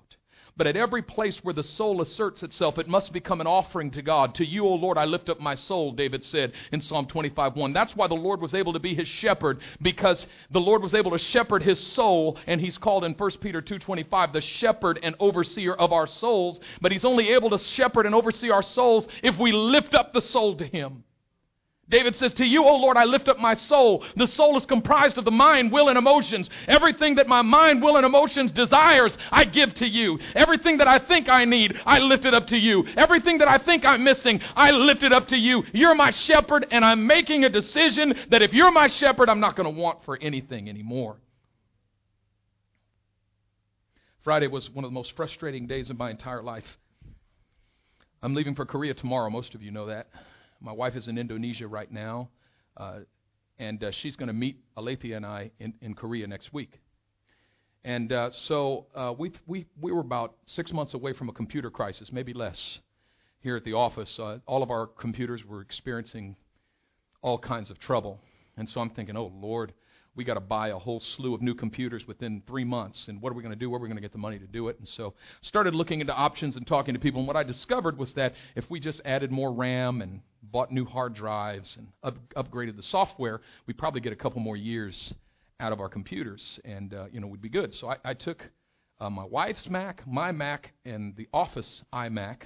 But 0.57 0.67
at 0.67 0.77
every 0.77 1.01
place 1.01 1.43
where 1.43 1.53
the 1.53 1.63
soul 1.63 2.01
asserts 2.01 2.41
itself, 2.41 2.77
it 2.77 2.87
must 2.87 3.11
become 3.11 3.41
an 3.41 3.47
offering 3.47 3.91
to 3.91 4.01
God. 4.01 4.35
To 4.35 4.45
you, 4.45 4.65
O 4.65 4.75
Lord, 4.75 4.97
I 4.97 5.03
lift 5.03 5.29
up 5.29 5.41
my 5.41 5.53
soul, 5.53 5.91
David 5.91 6.23
said 6.23 6.53
in 6.71 6.79
Psalm 6.79 7.07
25 7.07 7.57
1. 7.57 7.73
That's 7.73 7.93
why 7.93 8.07
the 8.07 8.15
Lord 8.15 8.39
was 8.41 8.53
able 8.53 8.71
to 8.71 8.79
be 8.79 8.95
his 8.95 9.07
shepherd, 9.07 9.59
because 9.81 10.25
the 10.51 10.61
Lord 10.61 10.81
was 10.81 10.93
able 10.93 11.11
to 11.11 11.17
shepherd 11.17 11.61
his 11.61 11.79
soul, 11.79 12.37
and 12.47 12.61
he's 12.61 12.77
called 12.77 13.03
in 13.03 13.13
1 13.15 13.31
Peter 13.41 13.61
2.25 13.61 14.31
the 14.31 14.39
shepherd 14.39 14.97
and 15.03 15.15
overseer 15.19 15.73
of 15.73 15.91
our 15.91 16.07
souls. 16.07 16.61
But 16.79 16.93
he's 16.93 17.05
only 17.05 17.29
able 17.33 17.49
to 17.49 17.57
shepherd 17.57 18.05
and 18.05 18.15
oversee 18.15 18.49
our 18.49 18.63
souls 18.63 19.07
if 19.23 19.37
we 19.37 19.51
lift 19.51 19.93
up 19.93 20.13
the 20.13 20.21
soul 20.21 20.55
to 20.55 20.65
him. 20.65 21.03
David 21.87 22.15
says, 22.15 22.33
To 22.33 22.45
you, 22.45 22.63
O 22.63 22.75
Lord, 22.77 22.97
I 22.97 23.03
lift 23.03 23.29
up 23.29 23.37
my 23.37 23.53
soul. 23.53 24.03
The 24.15 24.25
soul 24.25 24.57
is 24.57 24.65
comprised 24.65 25.19
of 25.19 25.25
the 25.25 25.31
mind, 25.31 25.71
will, 25.71 25.87
and 25.87 25.97
emotions. 25.97 26.49
Everything 26.67 27.15
that 27.15 27.27
my 27.27 27.43
mind, 27.43 27.83
will, 27.83 27.95
and 27.95 28.05
emotions 28.05 28.51
desires, 28.51 29.15
I 29.29 29.45
give 29.45 29.73
to 29.75 29.87
you. 29.87 30.17
Everything 30.33 30.77
that 30.77 30.87
I 30.87 30.97
think 30.97 31.29
I 31.29 31.45
need, 31.45 31.79
I 31.85 31.99
lift 31.99 32.25
it 32.25 32.33
up 32.33 32.47
to 32.47 32.57
you. 32.57 32.85
Everything 32.97 33.37
that 33.37 33.47
I 33.47 33.59
think 33.59 33.85
I'm 33.85 34.03
missing, 34.03 34.41
I 34.55 34.71
lift 34.71 35.03
it 35.03 35.13
up 35.13 35.27
to 35.27 35.37
you. 35.37 35.63
You're 35.73 35.93
my 35.93 36.09
shepherd, 36.09 36.65
and 36.71 36.83
I'm 36.83 37.05
making 37.05 37.43
a 37.43 37.49
decision 37.49 38.15
that 38.31 38.41
if 38.41 38.51
you're 38.51 38.71
my 38.71 38.87
shepherd, 38.87 39.29
I'm 39.29 39.39
not 39.39 39.55
going 39.55 39.71
to 39.71 39.81
want 39.81 40.03
for 40.05 40.17
anything 40.19 40.67
anymore. 40.67 41.17
Friday 44.23 44.47
was 44.47 44.71
one 44.71 44.83
of 44.83 44.89
the 44.89 44.95
most 44.95 45.15
frustrating 45.15 45.67
days 45.67 45.91
of 45.91 45.99
my 45.99 46.09
entire 46.09 46.41
life. 46.41 46.65
I'm 48.23 48.33
leaving 48.33 48.55
for 48.55 48.65
Korea 48.65 48.95
tomorrow. 48.95 49.29
Most 49.29 49.53
of 49.53 49.61
you 49.61 49.69
know 49.69 49.85
that. 49.85 50.07
My 50.65 50.71
wife 50.71 50.95
is 50.95 51.07
in 51.07 51.19
Indonesia 51.19 51.67
right 51.67 51.91
now, 51.91 52.29
uh, 52.75 53.01
and 53.59 53.83
uh, 53.83 53.91
she's 53.91 54.15
going 54.15 54.29
to 54.29 54.33
meet 54.33 54.63
Alethea 54.75 55.15
and 55.15 55.23
I 55.23 55.51
in, 55.59 55.75
in 55.79 55.93
Korea 55.93 56.25
next 56.25 56.51
week. 56.53 56.79
And 57.83 58.11
uh, 58.11 58.31
so 58.31 58.87
uh, 58.95 59.13
we 59.15 59.31
we 59.45 59.67
we 59.79 59.91
were 59.91 60.01
about 60.01 60.33
six 60.47 60.73
months 60.73 60.95
away 60.95 61.13
from 61.13 61.29
a 61.29 61.33
computer 61.33 61.69
crisis, 61.69 62.09
maybe 62.11 62.33
less, 62.33 62.79
here 63.41 63.55
at 63.55 63.63
the 63.63 63.73
office. 63.73 64.17
Uh, 64.17 64.39
all 64.47 64.63
of 64.63 64.71
our 64.71 64.87
computers 64.87 65.45
were 65.45 65.61
experiencing 65.61 66.35
all 67.21 67.37
kinds 67.37 67.69
of 67.69 67.77
trouble, 67.77 68.19
and 68.57 68.67
so 68.67 68.81
I'm 68.81 68.89
thinking, 68.89 69.15
oh 69.15 69.31
Lord, 69.35 69.71
we 70.15 70.23
got 70.23 70.35
to 70.35 70.39
buy 70.39 70.69
a 70.69 70.77
whole 70.77 70.99
slew 70.99 71.33
of 71.33 71.41
new 71.41 71.53
computers 71.53 72.07
within 72.07 72.41
three 72.47 72.63
months. 72.63 73.05
And 73.07 73.21
what 73.21 73.31
are 73.31 73.35
we 73.35 73.43
going 73.43 73.53
to 73.53 73.59
do? 73.59 73.69
Where 73.69 73.79
are 73.79 73.81
we 73.81 73.87
going 73.87 73.97
to 73.97 74.01
get 74.01 74.11
the 74.11 74.17
money 74.17 74.39
to 74.39 74.47
do 74.47 74.69
it? 74.69 74.79
And 74.79 74.87
so 74.87 75.13
started 75.41 75.75
looking 75.75 75.99
into 76.01 76.13
options 76.13 76.55
and 76.55 76.65
talking 76.65 76.93
to 76.93 76.99
people. 76.99 77.19
And 77.19 77.27
what 77.27 77.35
I 77.35 77.43
discovered 77.43 77.97
was 77.97 78.13
that 78.13 78.33
if 78.55 78.69
we 78.69 78.79
just 78.79 79.01
added 79.05 79.31
more 79.31 79.51
RAM 79.51 80.01
and 80.01 80.21
bought 80.41 80.71
new 80.71 80.85
hard 80.85 81.13
drives 81.15 81.75
and 81.77 81.87
up- 82.03 82.33
upgraded 82.35 82.77
the 82.77 82.83
software, 82.83 83.41
we'd 83.67 83.77
probably 83.77 84.01
get 84.01 84.13
a 84.13 84.17
couple 84.17 84.39
more 84.39 84.57
years 84.57 85.13
out 85.59 85.71
of 85.71 85.79
our 85.79 85.89
computers, 85.89 86.59
and 86.65 86.93
uh, 86.93 87.05
you 87.11 87.19
know 87.19 87.27
we'd 87.27 87.41
be 87.41 87.49
good. 87.49 87.73
So 87.73 87.89
I, 87.89 87.97
I 88.03 88.13
took 88.13 88.43
uh, 88.99 89.09
my 89.09 89.23
wife's 89.23 89.67
Mac, 89.69 90.05
my 90.07 90.31
Mac, 90.31 90.71
and 90.85 91.15
the 91.15 91.27
office 91.33 91.81
iMac, 91.93 92.37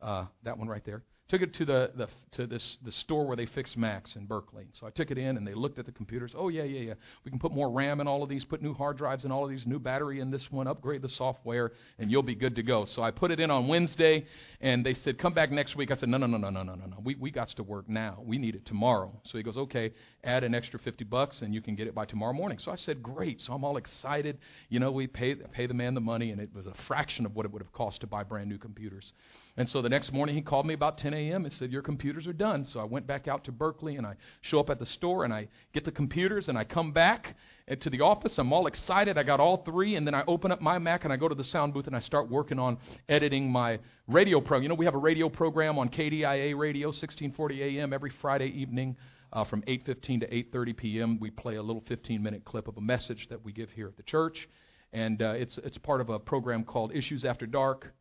uh, 0.00 0.26
that 0.44 0.58
one 0.58 0.68
right 0.68 0.84
there, 0.84 1.02
took 1.28 1.42
it 1.42 1.52
to 1.54 1.64
the, 1.64 1.90
the 1.94 2.08
to 2.32 2.46
this 2.46 2.78
the 2.84 2.92
store 2.92 3.26
where 3.26 3.36
they 3.36 3.46
fix 3.46 3.76
Macs 3.76 4.16
in 4.16 4.24
Berkeley. 4.24 4.66
So 4.72 4.86
I 4.86 4.90
took 4.90 5.10
it 5.10 5.18
in 5.18 5.36
and 5.36 5.46
they 5.46 5.54
looked 5.54 5.78
at 5.78 5.86
the 5.86 5.92
computers. 5.92 6.34
Oh 6.36 6.48
yeah, 6.48 6.62
yeah, 6.62 6.80
yeah. 6.80 6.94
We 7.24 7.30
can 7.30 7.38
put 7.38 7.52
more 7.52 7.70
RAM 7.70 8.00
in 8.00 8.08
all 8.08 8.22
of 8.22 8.28
these, 8.28 8.44
put 8.44 8.62
new 8.62 8.74
hard 8.74 8.96
drives 8.96 9.24
in 9.24 9.32
all 9.32 9.44
of 9.44 9.50
these, 9.50 9.66
new 9.66 9.78
battery 9.78 10.20
in 10.20 10.30
this 10.30 10.50
one, 10.50 10.66
upgrade 10.66 11.02
the 11.02 11.08
software, 11.08 11.72
and 11.98 12.10
you'll 12.10 12.22
be 12.22 12.34
good 12.34 12.56
to 12.56 12.62
go. 12.62 12.84
So 12.84 13.02
I 13.02 13.10
put 13.10 13.30
it 13.30 13.40
in 13.40 13.50
on 13.50 13.68
Wednesday, 13.68 14.26
and 14.60 14.84
they 14.84 14.94
said 14.94 15.18
come 15.18 15.34
back 15.34 15.50
next 15.50 15.76
week. 15.76 15.90
I 15.90 15.96
said 15.96 16.08
no, 16.08 16.16
no, 16.16 16.26
no, 16.26 16.38
no, 16.38 16.50
no, 16.50 16.62
no, 16.62 16.74
no, 16.74 16.86
no. 16.86 16.96
We 17.04 17.14
we 17.16 17.30
got 17.30 17.48
to 17.48 17.62
work 17.62 17.88
now. 17.88 18.22
We 18.24 18.38
need 18.38 18.54
it 18.54 18.64
tomorrow. 18.64 19.12
So 19.24 19.36
he 19.36 19.44
goes 19.44 19.56
okay, 19.56 19.92
add 20.24 20.42
an 20.42 20.54
extra 20.54 20.78
50 20.80 21.04
bucks 21.04 21.40
and 21.42 21.54
you 21.54 21.60
can 21.60 21.74
get 21.74 21.86
it 21.86 21.94
by 21.94 22.04
tomorrow 22.04 22.32
morning. 22.32 22.58
So 22.58 22.72
I 22.72 22.76
said 22.76 23.02
great. 23.02 23.40
So 23.40 23.52
I'm 23.52 23.64
all 23.64 23.76
excited. 23.76 24.38
You 24.68 24.80
know 24.80 24.90
we 24.90 25.06
pay 25.06 25.34
pay 25.34 25.66
the 25.66 25.74
man 25.74 25.94
the 25.94 26.00
money, 26.00 26.30
and 26.30 26.40
it 26.40 26.50
was 26.54 26.66
a 26.66 26.74
fraction 26.86 27.24
of 27.24 27.36
what 27.36 27.46
it 27.46 27.52
would 27.52 27.62
have 27.62 27.72
cost 27.72 28.00
to 28.00 28.06
buy 28.06 28.24
brand 28.24 28.48
new 28.48 28.58
computers. 28.58 29.12
And 29.56 29.68
so 29.68 29.82
the 29.82 29.88
next 29.88 30.12
morning 30.12 30.34
he 30.34 30.42
called 30.42 30.66
me 30.66 30.74
about 30.74 30.98
10 30.98 31.14
a.m. 31.14 31.44
and 31.44 31.52
said, 31.52 31.72
Your 31.72 31.82
computers 31.82 32.26
are 32.26 32.32
done. 32.32 32.64
So 32.64 32.80
I 32.80 32.84
went 32.84 33.06
back 33.06 33.26
out 33.26 33.44
to 33.44 33.52
Berkeley 33.52 33.96
and 33.96 34.06
I 34.06 34.14
show 34.40 34.60
up 34.60 34.70
at 34.70 34.78
the 34.78 34.86
store 34.86 35.24
and 35.24 35.32
I 35.32 35.48
get 35.72 35.84
the 35.84 35.92
computers 35.92 36.48
and 36.48 36.56
I 36.56 36.64
come 36.64 36.92
back 36.92 37.34
eh, 37.66 37.74
to 37.76 37.90
the 37.90 38.00
office. 38.00 38.38
I'm 38.38 38.52
all 38.52 38.68
excited. 38.68 39.18
I 39.18 39.24
got 39.24 39.40
all 39.40 39.58
three. 39.64 39.96
And 39.96 40.06
then 40.06 40.14
I 40.14 40.22
open 40.28 40.52
up 40.52 40.60
my 40.60 40.78
Mac 40.78 41.04
and 41.04 41.12
I 41.12 41.16
go 41.16 41.28
to 41.28 41.34
the 41.34 41.44
sound 41.44 41.74
booth 41.74 41.88
and 41.88 41.96
I 41.96 42.00
start 42.00 42.30
working 42.30 42.60
on 42.60 42.78
editing 43.08 43.50
my 43.50 43.80
radio 44.06 44.40
program. 44.40 44.62
You 44.62 44.68
know, 44.68 44.76
we 44.76 44.84
have 44.84 44.94
a 44.94 44.98
radio 44.98 45.28
program 45.28 45.76
on 45.76 45.88
KDIA 45.88 46.56
radio, 46.56 46.88
1640 46.88 47.78
a.m. 47.78 47.92
every 47.92 48.12
Friday 48.20 48.48
evening. 48.48 48.96
Uh, 49.32 49.44
from 49.44 49.62
8:15 49.62 50.20
to 50.20 50.26
8:30 50.28 50.76
p.m., 50.76 51.20
we 51.20 51.30
play 51.30 51.56
a 51.56 51.62
little 51.62 51.82
15-minute 51.82 52.44
clip 52.44 52.68
of 52.68 52.76
a 52.76 52.80
message 52.80 53.28
that 53.28 53.44
we 53.44 53.52
give 53.52 53.70
here 53.70 53.86
at 53.88 53.96
the 53.96 54.02
church, 54.02 54.48
and 54.92 55.20
uh, 55.20 55.34
it's 55.36 55.58
it's 55.58 55.78
part 55.78 56.00
of 56.00 56.08
a 56.08 56.18
program 56.18 56.64
called 56.64 56.94
Issues 56.94 57.24
After 57.24 57.46
Dark 57.46 57.92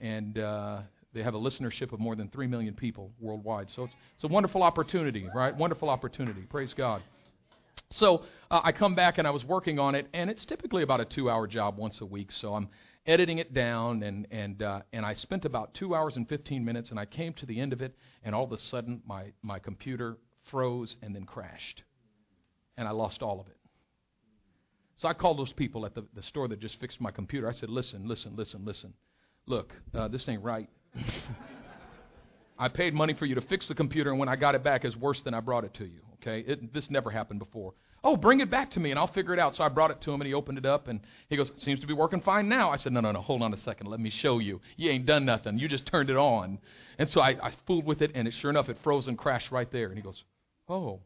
and 0.00 0.38
uh, 0.38 0.80
they 1.12 1.22
have 1.22 1.34
a 1.34 1.38
listenership 1.38 1.92
of 1.92 2.00
more 2.00 2.16
than 2.16 2.28
3 2.28 2.46
million 2.46 2.74
people 2.74 3.12
worldwide. 3.20 3.68
So 3.70 3.84
it's, 3.84 3.94
it's 4.14 4.24
a 4.24 4.28
wonderful 4.28 4.62
opportunity, 4.62 5.28
right? 5.34 5.54
Wonderful 5.54 5.88
opportunity. 5.88 6.42
Praise 6.42 6.74
God. 6.74 7.02
So 7.90 8.24
uh, 8.50 8.60
I 8.64 8.72
come 8.72 8.94
back 8.94 9.18
and 9.18 9.26
I 9.26 9.30
was 9.30 9.44
working 9.44 9.78
on 9.78 9.94
it, 9.94 10.08
and 10.14 10.30
it's 10.30 10.44
typically 10.44 10.82
about 10.82 11.00
a 11.00 11.04
two 11.04 11.28
hour 11.28 11.46
job 11.46 11.76
once 11.76 12.00
a 12.00 12.06
week. 12.06 12.30
So 12.32 12.54
I'm 12.54 12.68
editing 13.06 13.38
it 13.38 13.52
down, 13.52 14.02
and, 14.02 14.26
and, 14.30 14.62
uh, 14.62 14.82
and 14.92 15.04
I 15.04 15.14
spent 15.14 15.44
about 15.44 15.74
two 15.74 15.94
hours 15.94 16.16
and 16.16 16.28
15 16.28 16.64
minutes, 16.64 16.90
and 16.90 16.98
I 16.98 17.06
came 17.06 17.32
to 17.34 17.46
the 17.46 17.60
end 17.60 17.72
of 17.72 17.82
it, 17.82 17.94
and 18.22 18.34
all 18.34 18.44
of 18.44 18.52
a 18.52 18.58
sudden 18.58 19.02
my, 19.06 19.32
my 19.42 19.58
computer 19.58 20.18
froze 20.50 20.96
and 21.02 21.14
then 21.14 21.24
crashed. 21.24 21.82
And 22.76 22.88
I 22.88 22.92
lost 22.92 23.22
all 23.22 23.40
of 23.40 23.46
it. 23.46 23.56
So 24.96 25.08
I 25.08 25.14
called 25.14 25.38
those 25.38 25.52
people 25.52 25.86
at 25.86 25.94
the, 25.94 26.04
the 26.14 26.22
store 26.22 26.48
that 26.48 26.60
just 26.60 26.78
fixed 26.78 27.00
my 27.00 27.10
computer. 27.10 27.48
I 27.48 27.52
said, 27.52 27.70
Listen, 27.70 28.06
listen, 28.06 28.34
listen, 28.36 28.64
listen 28.64 28.94
look, 29.50 29.72
uh, 29.94 30.08
this 30.08 30.26
ain't 30.28 30.42
right. 30.42 30.68
I 32.58 32.68
paid 32.68 32.94
money 32.94 33.14
for 33.14 33.26
you 33.26 33.34
to 33.34 33.40
fix 33.42 33.68
the 33.68 33.74
computer, 33.74 34.10
and 34.10 34.18
when 34.18 34.28
I 34.28 34.36
got 34.36 34.54
it 34.54 34.62
back, 34.62 34.84
it's 34.84 34.96
worse 34.96 35.20
than 35.22 35.34
I 35.34 35.40
brought 35.40 35.64
it 35.64 35.74
to 35.74 35.84
you. 35.84 36.00
Okay, 36.22 36.40
it, 36.46 36.72
this 36.74 36.90
never 36.90 37.10
happened 37.10 37.38
before. 37.38 37.72
Oh, 38.04 38.16
bring 38.16 38.40
it 38.40 38.50
back 38.50 38.70
to 38.72 38.80
me, 38.80 38.90
and 38.90 38.98
I'll 38.98 39.12
figure 39.12 39.32
it 39.32 39.38
out. 39.38 39.54
So 39.56 39.64
I 39.64 39.68
brought 39.68 39.90
it 39.90 40.00
to 40.02 40.12
him, 40.12 40.20
and 40.20 40.28
he 40.28 40.34
opened 40.34 40.58
it 40.58 40.66
up, 40.66 40.88
and 40.88 41.00
he 41.28 41.36
goes, 41.36 41.48
"It 41.50 41.60
seems 41.60 41.80
to 41.80 41.86
be 41.86 41.94
working 41.94 42.20
fine 42.20 42.48
now." 42.48 42.70
I 42.70 42.76
said, 42.76 42.92
"No, 42.92 43.00
no, 43.00 43.12
no, 43.12 43.20
hold 43.22 43.42
on 43.42 43.54
a 43.54 43.58
second. 43.58 43.88
Let 43.88 44.00
me 44.00 44.10
show 44.10 44.38
you. 44.38 44.60
You 44.76 44.90
ain't 44.90 45.06
done 45.06 45.24
nothing. 45.24 45.58
You 45.58 45.68
just 45.68 45.86
turned 45.86 46.10
it 46.10 46.16
on." 46.16 46.58
And 46.98 47.08
so 47.08 47.22
I, 47.22 47.30
I 47.42 47.52
fooled 47.66 47.86
with 47.86 48.02
it, 48.02 48.12
and 48.14 48.28
it, 48.28 48.34
sure 48.34 48.50
enough, 48.50 48.68
it 48.68 48.76
froze 48.82 49.08
and 49.08 49.16
crashed 49.16 49.50
right 49.50 49.70
there. 49.72 49.86
And 49.86 49.96
he 49.96 50.02
goes, 50.02 50.22
"Oh, 50.70 51.00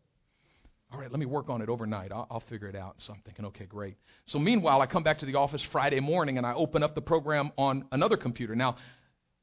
all 0.95 1.01
right, 1.01 1.11
let 1.11 1.19
me 1.19 1.27
work 1.27 1.49
on 1.49 1.61
it 1.61 1.69
overnight. 1.69 2.13
I'll, 2.13 2.27
I'll, 2.31 2.45
figure 2.49 2.69
it 2.69 2.77
out. 2.77 2.95
So 2.99 3.13
I'm 3.13 3.21
thinking, 3.25 3.45
okay, 3.47 3.65
great. 3.65 3.97
So 4.27 4.39
meanwhile, 4.39 4.81
I 4.81 4.87
come 4.87 5.03
back 5.03 5.19
to 5.19 5.27
the 5.27 5.35
office 5.35 5.65
Friday 5.73 5.99
morning 5.99 6.39
and 6.39 6.47
I 6.47 6.55
open 6.55 6.85
up 6.85 6.95
the 6.95 7.01
program 7.01 7.51
on 7.59 7.85
another 7.91 8.17
computer. 8.17 8.55
Now, 8.55 8.77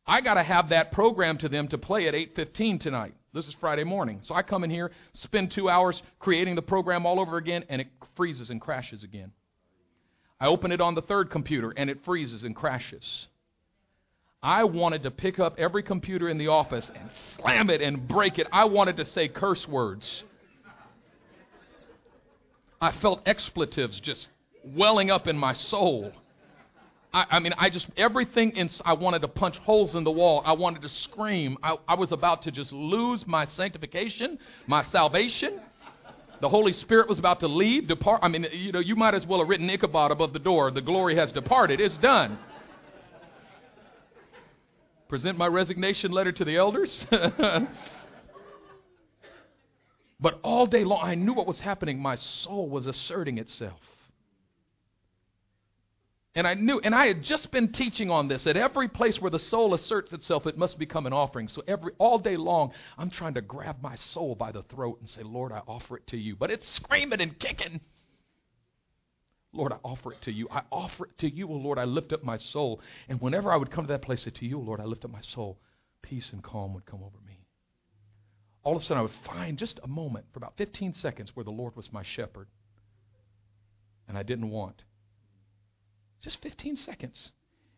I 0.08 0.22
got 0.22 0.36
to 0.36 0.44
have 0.44 0.70
that 0.70 0.94
program 0.94 1.38
to 1.40 1.50
them 1.50 1.68
to 1.70 1.78
play 1.78 2.08
at 2.08 2.14
8:15 2.14 2.80
tonight. 2.80 3.16
This 3.34 3.48
is 3.48 3.56
Friday 3.60 3.84
morning. 3.84 4.22
So 4.24 4.34
I 4.34 4.44
come 4.44 4.64
in 4.64 4.70
here, 4.70 4.92
spend 5.14 5.52
2 5.52 5.70
hours 5.70 6.02
creating 6.20 6.56
the 6.56 6.62
program 6.62 7.06
all 7.06 7.20
over 7.20 7.38
again 7.38 7.66
and 7.68 7.82
it 7.82 7.88
freezes 8.16 8.50
and 8.50 8.62
crashes 8.62 9.04
again. 9.04 9.34
I 10.40 10.48
open 10.48 10.72
it 10.72 10.82
on 10.82 10.96
the 10.96 11.02
third 11.02 11.32
computer 11.32 11.74
and 11.76 11.90
it 11.90 12.04
freezes 12.06 12.44
and 12.44 12.56
crashes. 12.56 13.28
I 14.44 14.64
wanted 14.64 15.04
to 15.04 15.12
pick 15.12 15.38
up 15.38 15.60
every 15.60 15.84
computer 15.84 16.28
in 16.28 16.40
the 16.40 16.48
office 16.48 16.90
and 16.94 17.10
slam 17.38 17.70
it 17.70 17.80
and 17.80 18.08
break 18.08 18.40
it. 18.40 18.48
I 18.52 18.66
wanted 18.66 18.98
to 18.98 19.06
say 19.06 19.28
curse 19.28 19.68
words. 19.68 20.24
I 22.82 22.92
felt 22.94 23.22
expletives 23.28 24.00
just 24.00 24.28
welling 24.64 25.12
up 25.12 25.28
in 25.28 25.38
my 25.38 25.54
soul. 25.54 26.12
I, 27.14 27.26
I 27.30 27.40
mean, 27.40 27.54
I 27.56 27.70
just, 27.70 27.88
everything, 27.96 28.56
in, 28.56 28.68
I 28.84 28.94
wanted 28.94 29.22
to 29.22 29.28
punch 29.28 29.58
holes 29.58 29.94
in 29.94 30.04
the 30.04 30.12
wall. 30.12 30.42
I 30.44 30.54
wanted 30.54 30.82
to 30.82 30.90
scream. 30.90 31.58
I, 31.62 31.78
I 31.88 31.94
was 31.94 32.12
about 32.12 32.42
to 32.44 32.52
just 32.52 32.74
lose 32.74 33.28
my 33.28 33.46
sanctification, 33.46 34.40
my 34.66 34.82
salvation. 34.82 35.60
The 36.40 36.50
Holy 36.50 36.74
Spirit 36.74 37.08
was 37.08 37.20
about 37.20 37.42
to 37.42 37.48
leave, 37.48 37.88
depart. 37.88 38.22
I 38.24 38.28
mean, 38.28 38.48
you 38.52 38.72
know, 38.72 38.80
you 38.80 38.96
might 38.96 39.14
as 39.14 39.28
well 39.28 39.38
have 39.38 39.50
written 39.50 39.70
Ichabod 39.70 40.10
above 40.10 40.34
the 40.34 40.40
door. 40.40 40.72
The 40.72 40.82
glory 40.82 41.16
has 41.16 41.32
departed. 41.32 41.80
It's 41.80 42.00
done. 42.00 42.40
Present 45.12 45.38
my 45.38 45.48
resignation 45.48 46.14
letter 46.14 46.32
to 46.32 46.46
the 46.46 46.56
elders. 46.56 47.06
But 50.22 50.40
all 50.44 50.68
day 50.68 50.84
long, 50.84 51.00
I 51.02 51.16
knew 51.16 51.34
what 51.34 51.48
was 51.48 51.60
happening. 51.60 52.00
My 52.00 52.16
soul 52.16 52.70
was 52.70 52.86
asserting 52.86 53.40
itself. 53.40 53.80
And 56.36 56.46
I 56.46 56.54
knew, 56.54 56.80
and 56.84 56.94
I 56.94 57.08
had 57.08 57.24
just 57.24 57.50
been 57.50 57.72
teaching 57.72 58.12
on 58.12 58.28
this. 58.28 58.46
At 58.46 58.56
every 58.56 58.88
place 58.88 59.20
where 59.20 59.32
the 59.32 59.40
soul 59.40 59.74
asserts 59.74 60.14
itself, 60.14 60.46
it 60.46 60.60
must 60.60 60.78
become 60.78 61.08
an 61.08 61.14
offering. 61.14 61.48
So 61.48 61.64
every 61.68 61.94
all 61.98 62.20
day 62.20 62.38
long, 62.38 62.72
I'm 63.00 63.10
trying 63.10 63.34
to 63.34 63.42
grab 63.42 63.78
my 63.82 63.96
soul 63.96 64.36
by 64.36 64.52
the 64.52 64.62
throat 64.62 65.00
and 65.00 65.10
say, 65.10 65.24
Lord, 65.24 65.52
I 65.52 65.64
offer 65.68 65.98
it 65.98 66.06
to 66.08 66.18
you. 66.18 66.36
But 66.36 66.52
it's 66.52 66.70
screaming 66.70 67.20
and 67.20 67.38
kicking. 67.40 67.82
Lord, 69.54 69.74
I 69.74 69.78
offer 69.84 70.14
it 70.14 70.22
to 70.24 70.32
you. 70.32 70.48
I 70.50 70.62
offer 70.72 71.06
it 71.06 71.18
to 71.20 71.30
you, 71.30 71.48
O 71.50 71.54
Lord. 71.54 71.78
I 71.78 71.84
lift 71.86 72.14
up 72.14 72.24
my 72.24 72.38
soul. 72.38 72.80
And 73.10 73.20
whenever 73.20 73.52
I 73.52 73.58
would 73.58 73.72
come 73.72 73.86
to 73.86 73.92
that 73.94 74.02
place, 74.02 74.24
say, 74.24 74.32
To 74.32 74.46
you, 74.46 74.60
O 74.60 74.62
Lord, 74.62 74.80
I 74.80 74.86
lift 74.86 75.04
up 75.04 75.12
my 75.12 75.22
soul, 75.22 75.60
peace 76.02 76.30
and 76.32 76.42
calm 76.42 76.74
would 76.74 76.86
come 76.86 77.04
over 77.04 77.18
me 77.28 77.42
all 78.64 78.76
of 78.76 78.82
a 78.82 78.86
sudden 78.86 79.00
I 79.00 79.04
would 79.04 79.12
find 79.26 79.58
just 79.58 79.80
a 79.84 79.88
moment 79.88 80.26
for 80.32 80.38
about 80.38 80.54
15 80.58 80.94
seconds 80.94 81.32
where 81.34 81.44
the 81.44 81.52
Lord 81.52 81.76
was 81.76 81.92
my 81.92 82.04
shepherd 82.04 82.48
and 84.08 84.18
I 84.18 84.24
didn't 84.24 84.50
want. 84.50 84.84
Just 86.22 86.42
15 86.42 86.78
seconds. 86.78 87.32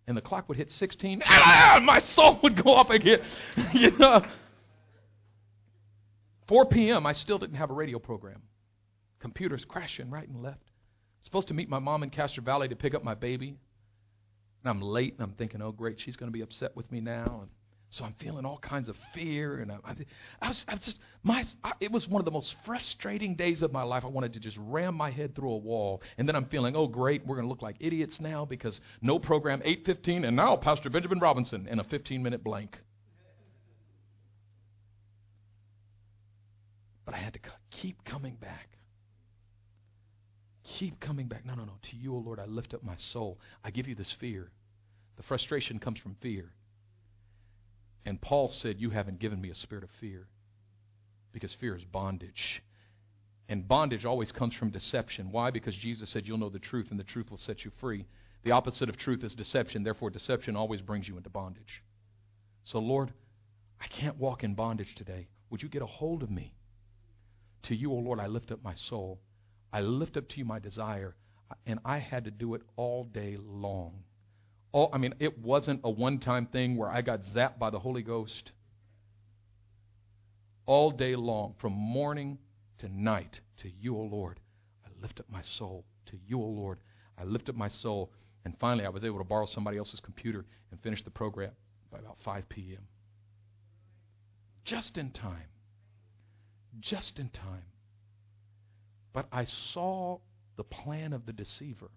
and 0.05 0.17
the 0.17 0.21
clock 0.21 0.49
would 0.49 0.57
hit 0.57 0.71
16, 0.71 1.23
ah, 1.25 1.79
my 1.81 1.99
soul 1.99 2.39
would 2.43 2.61
go 2.61 2.75
up 2.75 2.89
again. 2.89 3.21
you 3.73 3.91
know? 3.97 4.25
4 6.47 6.65
p.m., 6.65 7.05
I 7.05 7.13
still 7.13 7.39
didn't 7.39 7.55
have 7.55 7.69
a 7.69 7.73
radio 7.73 7.99
program. 7.99 8.41
Computers 9.19 9.63
crashing 9.63 10.09
right 10.09 10.27
and 10.27 10.43
left. 10.43 10.72
Supposed 11.23 11.47
to 11.47 11.53
meet 11.53 11.69
my 11.69 11.79
mom 11.79 12.03
in 12.03 12.09
Castro 12.09 12.43
Valley 12.43 12.67
to 12.67 12.75
pick 12.75 12.93
up 12.93 13.03
my 13.03 13.15
baby. 13.15 13.57
And 14.63 14.69
I'm 14.69 14.81
late, 14.81 15.13
and 15.13 15.23
I'm 15.23 15.33
thinking, 15.33 15.61
oh, 15.61 15.71
great, 15.71 15.99
she's 15.99 16.15
going 16.15 16.31
to 16.31 16.33
be 16.33 16.41
upset 16.41 16.75
with 16.75 16.91
me 16.91 17.01
now. 17.01 17.39
And 17.41 17.49
so 17.93 18.03
I'm 18.03 18.15
feeling 18.19 18.43
all 18.43 18.57
kinds 18.57 18.89
of 18.89 18.95
fear, 19.13 19.57
and 19.59 19.71
I, 19.71 19.75
I, 19.85 19.95
I 20.41 20.47
was, 20.49 20.65
I 20.67 20.73
was 20.73 20.83
just 20.83 20.99
my. 21.21 21.45
I, 21.63 21.73
it 21.79 21.91
was 21.91 22.07
one 22.07 22.21
of 22.21 22.25
the 22.25 22.31
most 22.31 22.55
frustrating 22.65 23.35
days 23.35 23.61
of 23.61 23.71
my 23.71 23.83
life. 23.83 24.03
I 24.03 24.07
wanted 24.07 24.33
to 24.33 24.39
just 24.39 24.57
ram 24.59 24.95
my 24.95 25.11
head 25.11 25.35
through 25.35 25.51
a 25.51 25.57
wall, 25.57 26.01
and 26.17 26.27
then 26.27 26.35
I'm 26.35 26.45
feeling, 26.45 26.75
oh 26.75 26.87
great, 26.87 27.23
we're 27.23 27.35
going 27.35 27.45
to 27.45 27.49
look 27.49 27.61
like 27.61 27.75
idiots 27.79 28.19
now 28.19 28.45
because 28.45 28.81
no 29.03 29.19
program, 29.19 29.61
8:15, 29.61 30.27
and 30.27 30.35
now 30.35 30.55
Pastor 30.55 30.89
Benjamin 30.89 31.19
Robinson 31.19 31.67
in 31.67 31.79
a 31.79 31.83
15-minute 31.83 32.43
blank. 32.43 32.79
But 37.05 37.13
I 37.13 37.17
had 37.17 37.33
to 37.33 37.39
keep 37.69 38.03
coming 38.05 38.37
back. 38.41 38.69
Keep 40.63 40.99
coming 40.99 41.27
back. 41.27 41.45
No, 41.45 41.55
no, 41.55 41.65
no. 41.65 41.73
To 41.91 41.95
you, 41.95 42.15
O 42.15 42.19
Lord, 42.19 42.39
I 42.39 42.45
lift 42.45 42.73
up 42.73 42.83
my 42.83 42.95
soul. 42.95 43.39
I 43.63 43.71
give 43.71 43.87
you 43.87 43.95
this 43.95 44.15
fear. 44.19 44.51
The 45.17 45.23
frustration 45.23 45.79
comes 45.79 45.99
from 45.99 46.15
fear. 46.21 46.51
And 48.05 48.21
Paul 48.21 48.49
said, 48.51 48.79
You 48.79 48.89
haven't 48.89 49.19
given 49.19 49.41
me 49.41 49.49
a 49.49 49.55
spirit 49.55 49.83
of 49.83 49.89
fear. 49.99 50.27
Because 51.31 51.53
fear 51.53 51.75
is 51.75 51.83
bondage. 51.83 52.63
And 53.49 53.67
bondage 53.67 54.05
always 54.05 54.31
comes 54.31 54.53
from 54.53 54.69
deception. 54.69 55.31
Why? 55.31 55.51
Because 55.51 55.75
Jesus 55.75 56.09
said, 56.09 56.25
You'll 56.25 56.37
know 56.37 56.49
the 56.49 56.59
truth, 56.59 56.87
and 56.91 56.99
the 56.99 57.03
truth 57.03 57.29
will 57.29 57.37
set 57.37 57.65
you 57.65 57.71
free. 57.79 58.05
The 58.43 58.51
opposite 58.51 58.89
of 58.89 58.97
truth 58.97 59.23
is 59.23 59.33
deception. 59.33 59.83
Therefore, 59.83 60.09
deception 60.09 60.55
always 60.55 60.81
brings 60.81 61.07
you 61.07 61.17
into 61.17 61.29
bondage. 61.29 61.83
So, 62.63 62.79
Lord, 62.79 63.13
I 63.81 63.87
can't 63.87 64.17
walk 64.17 64.43
in 64.43 64.53
bondage 64.53 64.95
today. 64.95 65.27
Would 65.49 65.61
you 65.61 65.69
get 65.69 65.81
a 65.81 65.87
hold 65.87 66.23
of 66.23 66.31
me? 66.31 66.53
To 67.63 67.75
you, 67.75 67.91
O 67.91 67.95
Lord, 67.95 68.19
I 68.19 68.27
lift 68.27 68.51
up 68.51 68.63
my 68.63 68.75
soul. 68.75 69.19
I 69.73 69.81
lift 69.81 70.15
up 70.15 70.29
to 70.29 70.37
you 70.37 70.45
my 70.45 70.59
desire. 70.59 71.15
And 71.65 71.79
I 71.83 71.99
had 71.99 72.23
to 72.25 72.31
do 72.31 72.55
it 72.55 72.61
all 72.77 73.03
day 73.03 73.37
long 73.37 74.03
all, 74.73 74.89
I 74.91 74.97
mean, 74.97 75.13
it 75.19 75.39
wasn't 75.39 75.81
a 75.83 75.89
one 75.89 76.19
time 76.19 76.47
thing 76.47 76.75
where 76.75 76.89
I 76.89 77.01
got 77.01 77.23
zapped 77.23 77.59
by 77.59 77.69
the 77.69 77.79
Holy 77.79 78.01
Ghost. 78.01 78.51
All 80.65 80.91
day 80.91 81.15
long, 81.15 81.55
from 81.59 81.73
morning 81.73 82.39
to 82.79 82.89
night, 82.89 83.39
to 83.61 83.69
you, 83.69 83.95
O 83.95 84.01
Lord, 84.01 84.39
I 84.83 84.89
lift 85.01 85.19
up 85.19 85.27
my 85.29 85.43
soul. 85.57 85.85
To 86.07 86.17
you, 86.27 86.41
O 86.41 86.45
Lord, 86.45 86.79
I 87.17 87.23
lift 87.23 87.49
up 87.49 87.55
my 87.55 87.69
soul. 87.69 88.11
And 88.45 88.55
finally, 88.59 88.85
I 88.85 88.89
was 88.89 89.03
able 89.03 89.19
to 89.19 89.23
borrow 89.23 89.45
somebody 89.45 89.77
else's 89.77 89.99
computer 89.99 90.45
and 90.71 90.81
finish 90.81 91.03
the 91.03 91.11
program 91.11 91.51
by 91.91 91.99
about 91.99 92.17
5 92.25 92.49
p.m. 92.49 92.87
Just 94.65 94.97
in 94.97 95.11
time. 95.11 95.49
Just 96.79 97.19
in 97.19 97.29
time. 97.29 97.65
But 99.13 99.27
I 99.31 99.45
saw 99.45 100.19
the 100.57 100.63
plan 100.63 101.13
of 101.13 101.25
the 101.25 101.33
deceiver. 101.33 101.91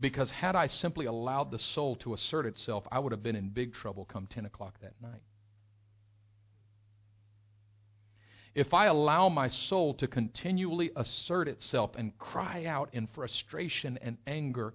Because 0.00 0.30
had 0.30 0.56
I 0.56 0.66
simply 0.66 1.06
allowed 1.06 1.52
the 1.52 1.60
soul 1.60 1.94
to 1.96 2.12
assert 2.14 2.46
itself, 2.46 2.84
I 2.90 2.98
would 2.98 3.12
have 3.12 3.22
been 3.22 3.36
in 3.36 3.50
big 3.50 3.72
trouble 3.72 4.04
come 4.04 4.26
10 4.26 4.46
o'clock 4.46 4.74
that 4.80 5.00
night. 5.00 5.22
If 8.54 8.74
I 8.74 8.86
allow 8.86 9.28
my 9.28 9.48
soul 9.48 9.94
to 9.94 10.08
continually 10.08 10.90
assert 10.96 11.48
itself 11.48 11.92
and 11.96 12.18
cry 12.18 12.64
out 12.66 12.90
in 12.92 13.06
frustration 13.06 13.98
and 14.02 14.18
anger, 14.26 14.74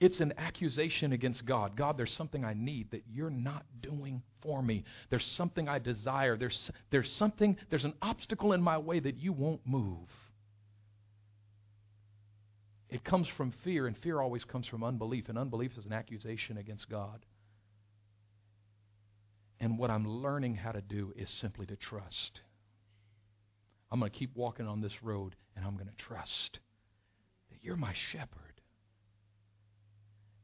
it's 0.00 0.20
an 0.20 0.32
accusation 0.38 1.12
against 1.12 1.44
God. 1.44 1.76
God, 1.76 1.98
there's 1.98 2.12
something 2.14 2.42
I 2.42 2.54
need 2.54 2.90
that 2.92 3.04
you're 3.12 3.28
not 3.28 3.64
doing 3.82 4.22
for 4.42 4.62
me. 4.62 4.84
There's 5.10 5.26
something 5.36 5.68
I 5.68 5.78
desire. 5.78 6.38
There's, 6.38 6.70
there's 6.90 7.12
something, 7.12 7.56
there's 7.68 7.84
an 7.84 7.94
obstacle 8.00 8.54
in 8.54 8.62
my 8.62 8.78
way 8.78 8.98
that 8.98 9.18
you 9.18 9.34
won't 9.34 9.60
move. 9.66 10.08
It 12.88 13.04
comes 13.04 13.28
from 13.28 13.52
fear, 13.62 13.86
and 13.86 13.96
fear 13.98 14.20
always 14.20 14.42
comes 14.42 14.66
from 14.66 14.82
unbelief, 14.82 15.28
and 15.28 15.38
unbelief 15.38 15.72
is 15.78 15.84
an 15.84 15.92
accusation 15.92 16.56
against 16.56 16.88
God. 16.88 17.24
And 19.60 19.78
what 19.78 19.90
I'm 19.90 20.08
learning 20.08 20.56
how 20.56 20.72
to 20.72 20.80
do 20.80 21.12
is 21.14 21.28
simply 21.40 21.66
to 21.66 21.76
trust. 21.76 22.40
I'm 23.92 24.00
going 24.00 24.10
to 24.10 24.18
keep 24.18 24.34
walking 24.34 24.66
on 24.66 24.80
this 24.80 25.02
road, 25.02 25.36
and 25.54 25.64
I'm 25.64 25.74
going 25.74 25.88
to 25.88 26.04
trust 26.04 26.58
that 27.50 27.58
you're 27.62 27.76
my 27.76 27.94
shepherd. 28.10 28.49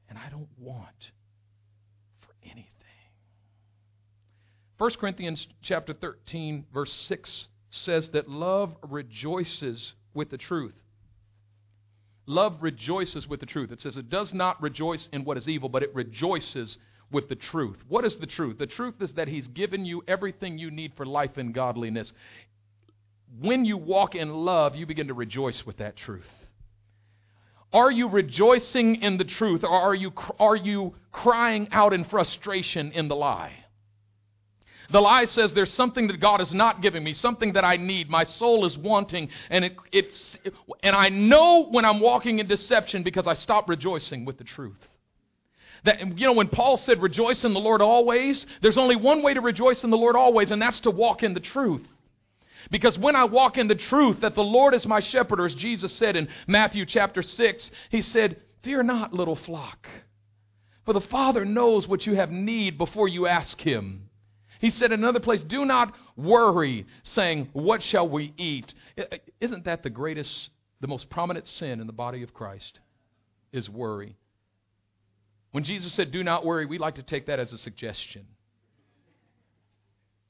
And 0.09 0.19
I 0.19 0.29
don't 0.31 0.49
want 0.59 1.11
for 2.21 2.35
anything. 2.45 2.73
1 4.79 4.91
Corinthians 5.01 5.47
chapter 5.63 5.93
13 5.93 6.67
verse 6.73 6.93
6 6.93 7.49
says 7.71 8.11
that 8.11 8.29
love 8.29 8.77
rejoices 8.83 9.95
with 10.15 10.31
the 10.31 10.39
truth. 10.39 10.75
Love 12.27 12.59
rejoices 12.61 13.29
with 13.29 13.41
the 13.41 13.47
truth. 13.47 13.71
It 13.71 13.81
says 13.81 13.97
it 13.97 14.11
does 14.11 14.35
not 14.35 14.61
rejoice 14.61 15.09
in 15.13 15.25
what 15.25 15.37
is 15.37 15.49
evil, 15.49 15.69
but 15.69 15.83
it 15.83 15.95
rejoices 15.95 16.77
with 17.11 17.29
the 17.29 17.37
truth. 17.37 17.77
What 17.89 18.05
is 18.05 18.17
the 18.17 18.27
truth? 18.27 18.59
The 18.59 18.67
truth 18.67 18.95
is 19.01 19.15
that 19.15 19.29
He's 19.29 19.47
given 19.49 19.85
you 19.85 20.03
everything 20.09 20.59
you 20.59 20.71
need 20.71 20.93
for 20.97 21.07
life 21.07 21.37
and 21.37 21.55
godliness. 21.55 22.13
When 23.41 23.65
you 23.65 23.77
walk 23.77 24.15
in 24.15 24.33
love, 24.33 24.75
you 24.75 24.87
begin 24.87 25.09
to 25.09 25.15
rejoice 25.15 25.65
with 25.65 25.77
that 25.77 25.97
truth. 25.97 26.27
Are 27.77 27.91
you 27.91 28.09
rejoicing 28.09 29.03
in 29.03 29.19
the 29.19 29.25
truth, 29.25 29.63
or 29.63 29.69
are 29.69 29.95
you, 29.95 30.11
are 30.41 30.57
you 30.57 30.95
crying 31.13 31.69
out 31.73 31.93
in 31.93 32.05
frustration 32.05 32.91
in 32.93 33.09
the 33.09 33.15
lie? 33.15 33.53
The 34.91 35.03
lie 35.03 35.27
says 35.27 35.53
there's 35.53 35.75
something 35.75 36.07
that 36.07 36.19
God 36.19 36.41
is 36.41 36.55
not 36.55 36.81
giving 36.81 37.05
me, 37.05 37.13
something 37.13 37.53
that 37.53 37.67
I 37.67 37.77
need. 37.77 38.09
My 38.09 38.25
soul 38.25 38.65
is 38.65 38.79
wanting, 38.79 39.29
and 39.51 39.63
it, 39.63 39.77
it's 39.93 40.39
and 40.83 40.97
I 40.97 41.11
know 41.11 41.67
when 41.71 41.85
I'm 41.85 42.01
walking 42.01 42.39
in 42.39 42.47
deception 42.47 43.03
because 43.03 43.27
I 43.27 43.35
stop 43.35 43.69
rejoicing 43.69 44.25
with 44.25 44.39
the 44.39 44.45
truth. 44.45 44.89
That 45.85 46.01
you 46.19 46.27
know 46.27 46.33
when 46.33 46.49
Paul 46.49 46.79
said 46.79 47.03
rejoice 47.03 47.45
in 47.45 47.53
the 47.53 47.61
Lord 47.61 47.83
always, 47.83 48.47
there's 48.63 48.79
only 48.79 48.97
one 48.97 49.23
way 49.23 49.35
to 49.35 49.43
rejoice 49.43 49.85
in 49.85 49.91
the 49.91 49.99
Lord 49.99 50.17
always, 50.17 50.51
and 50.51 50.63
that's 50.63 50.81
to 50.81 50.91
walk 50.91 51.23
in 51.23 51.35
the 51.35 51.41
truth. 51.41 51.87
Because 52.71 52.99
when 52.99 53.17
I 53.17 53.25
walk 53.25 53.59
in 53.59 53.69
the 53.69 53.75
truth 53.75 54.21
that 54.21 54.35
the 54.35 54.43
Lord 54.43 54.75
is 54.75 54.87
my 54.87 55.01
shepherd, 55.01 55.41
as 55.41 55.55
Jesus 55.55 55.93
said 55.93 56.17
in 56.17 56.29
Matthew 56.47 56.85
chapter 56.85 57.23
6, 57.23 57.71
he 57.91 58.03
said, 58.03 58.41
Fear 58.63 58.83
not, 58.85 59.13
little 59.13 59.37
flock, 59.37 59.87
for 60.85 60.93
the 60.93 61.01
Father 61.01 61.45
knows 61.45 61.87
what 61.87 62.07
you 62.07 62.15
have 62.15 62.31
need 62.31 62.79
before 62.79 63.09
you 63.09 63.27
ask 63.27 63.61
him. 63.61 64.09
He 64.61 64.71
said 64.71 64.93
in 64.93 65.01
another 65.01 65.21
place, 65.21 65.43
Do 65.43 65.65
not 65.65 65.95
worry, 66.17 66.87
saying, 67.05 67.49
What 67.53 67.83
shall 67.83 68.09
we 68.09 68.33
eat? 68.37 68.73
Isn't 69.41 69.65
that 69.65 69.83
the 69.83 69.91
greatest, 69.91 70.51
the 70.81 70.89
most 70.89 71.11
prominent 71.11 71.47
sin 71.47 71.81
in 71.81 71.87
the 71.87 71.93
body 71.93 72.23
of 72.23 72.35
Christ? 72.35 72.81
Is 73.53 73.71
worry. 73.71 74.17
When 75.53 75.65
Jesus 75.65 75.93
said, 75.93 76.11
Do 76.11 76.25
not 76.25 76.45
worry, 76.45 76.67
we 76.67 76.79
like 76.79 76.97
to 76.97 77.03
take 77.03 77.27
that 77.27 77.39
as 77.39 77.53
a 77.53 77.59
suggestion. 77.59 78.27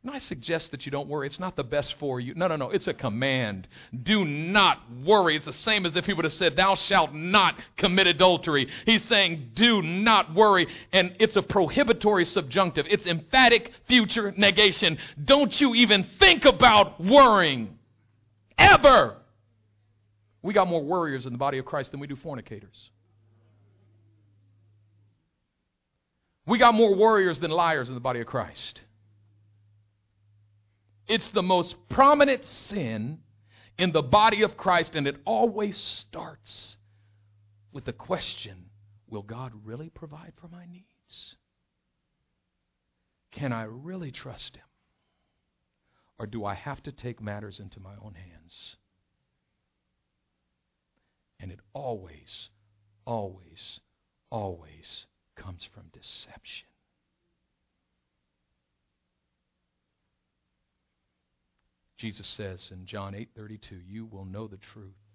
And 0.06 0.14
I 0.14 0.20
suggest 0.20 0.70
that 0.70 0.86
you 0.86 0.92
don't 0.92 1.08
worry. 1.08 1.26
It's 1.26 1.40
not 1.40 1.56
the 1.56 1.64
best 1.64 1.94
for 1.98 2.20
you. 2.20 2.32
No, 2.36 2.46
no, 2.46 2.54
no. 2.54 2.70
It's 2.70 2.86
a 2.86 2.94
command. 2.94 3.66
Do 4.04 4.24
not 4.24 4.78
worry. 5.04 5.34
It's 5.34 5.46
the 5.46 5.52
same 5.52 5.84
as 5.84 5.96
if 5.96 6.04
he 6.04 6.12
would 6.12 6.24
have 6.24 6.32
said, 6.34 6.54
Thou 6.54 6.76
shalt 6.76 7.12
not 7.12 7.56
commit 7.76 8.06
adultery. 8.06 8.68
He's 8.84 9.02
saying, 9.06 9.50
Do 9.54 9.82
not 9.82 10.32
worry. 10.32 10.68
And 10.92 11.16
it's 11.18 11.34
a 11.34 11.42
prohibitory 11.42 12.24
subjunctive, 12.24 12.86
it's 12.88 13.04
emphatic 13.04 13.72
future 13.88 14.32
negation. 14.36 14.98
Don't 15.24 15.60
you 15.60 15.74
even 15.74 16.04
think 16.20 16.44
about 16.44 17.04
worrying. 17.04 17.76
Ever. 18.56 19.16
We 20.40 20.54
got 20.54 20.68
more 20.68 20.84
warriors 20.84 21.26
in 21.26 21.32
the 21.32 21.38
body 21.38 21.58
of 21.58 21.64
Christ 21.64 21.90
than 21.90 21.98
we 21.98 22.06
do 22.06 22.14
fornicators. 22.14 22.90
We 26.46 26.58
got 26.58 26.74
more 26.74 26.94
warriors 26.94 27.40
than 27.40 27.50
liars 27.50 27.88
in 27.88 27.96
the 27.96 28.00
body 28.00 28.20
of 28.20 28.28
Christ. 28.28 28.82
It's 31.08 31.28
the 31.30 31.42
most 31.42 31.76
prominent 31.88 32.44
sin 32.44 33.20
in 33.78 33.92
the 33.92 34.02
body 34.02 34.42
of 34.42 34.56
Christ, 34.56 34.94
and 34.94 35.06
it 35.06 35.16
always 35.24 35.76
starts 35.76 36.76
with 37.72 37.84
the 37.84 37.92
question 37.92 38.70
Will 39.08 39.22
God 39.22 39.52
really 39.64 39.88
provide 39.88 40.32
for 40.40 40.48
my 40.48 40.66
needs? 40.66 41.36
Can 43.30 43.52
I 43.52 43.64
really 43.64 44.10
trust 44.10 44.56
Him? 44.56 44.64
Or 46.18 46.26
do 46.26 46.44
I 46.44 46.54
have 46.54 46.82
to 46.84 46.92
take 46.92 47.20
matters 47.20 47.60
into 47.60 47.78
my 47.78 47.94
own 48.02 48.14
hands? 48.14 48.76
And 51.38 51.52
it 51.52 51.60
always, 51.74 52.48
always, 53.04 53.80
always 54.30 55.06
comes 55.36 55.68
from 55.72 55.90
deception. 55.92 56.68
Jesus 61.96 62.26
says 62.26 62.70
in 62.70 62.86
John 62.86 63.14
8:32, 63.14 63.80
"You 63.80 64.06
will 64.06 64.24
know 64.24 64.46
the 64.46 64.58
truth, 64.58 65.06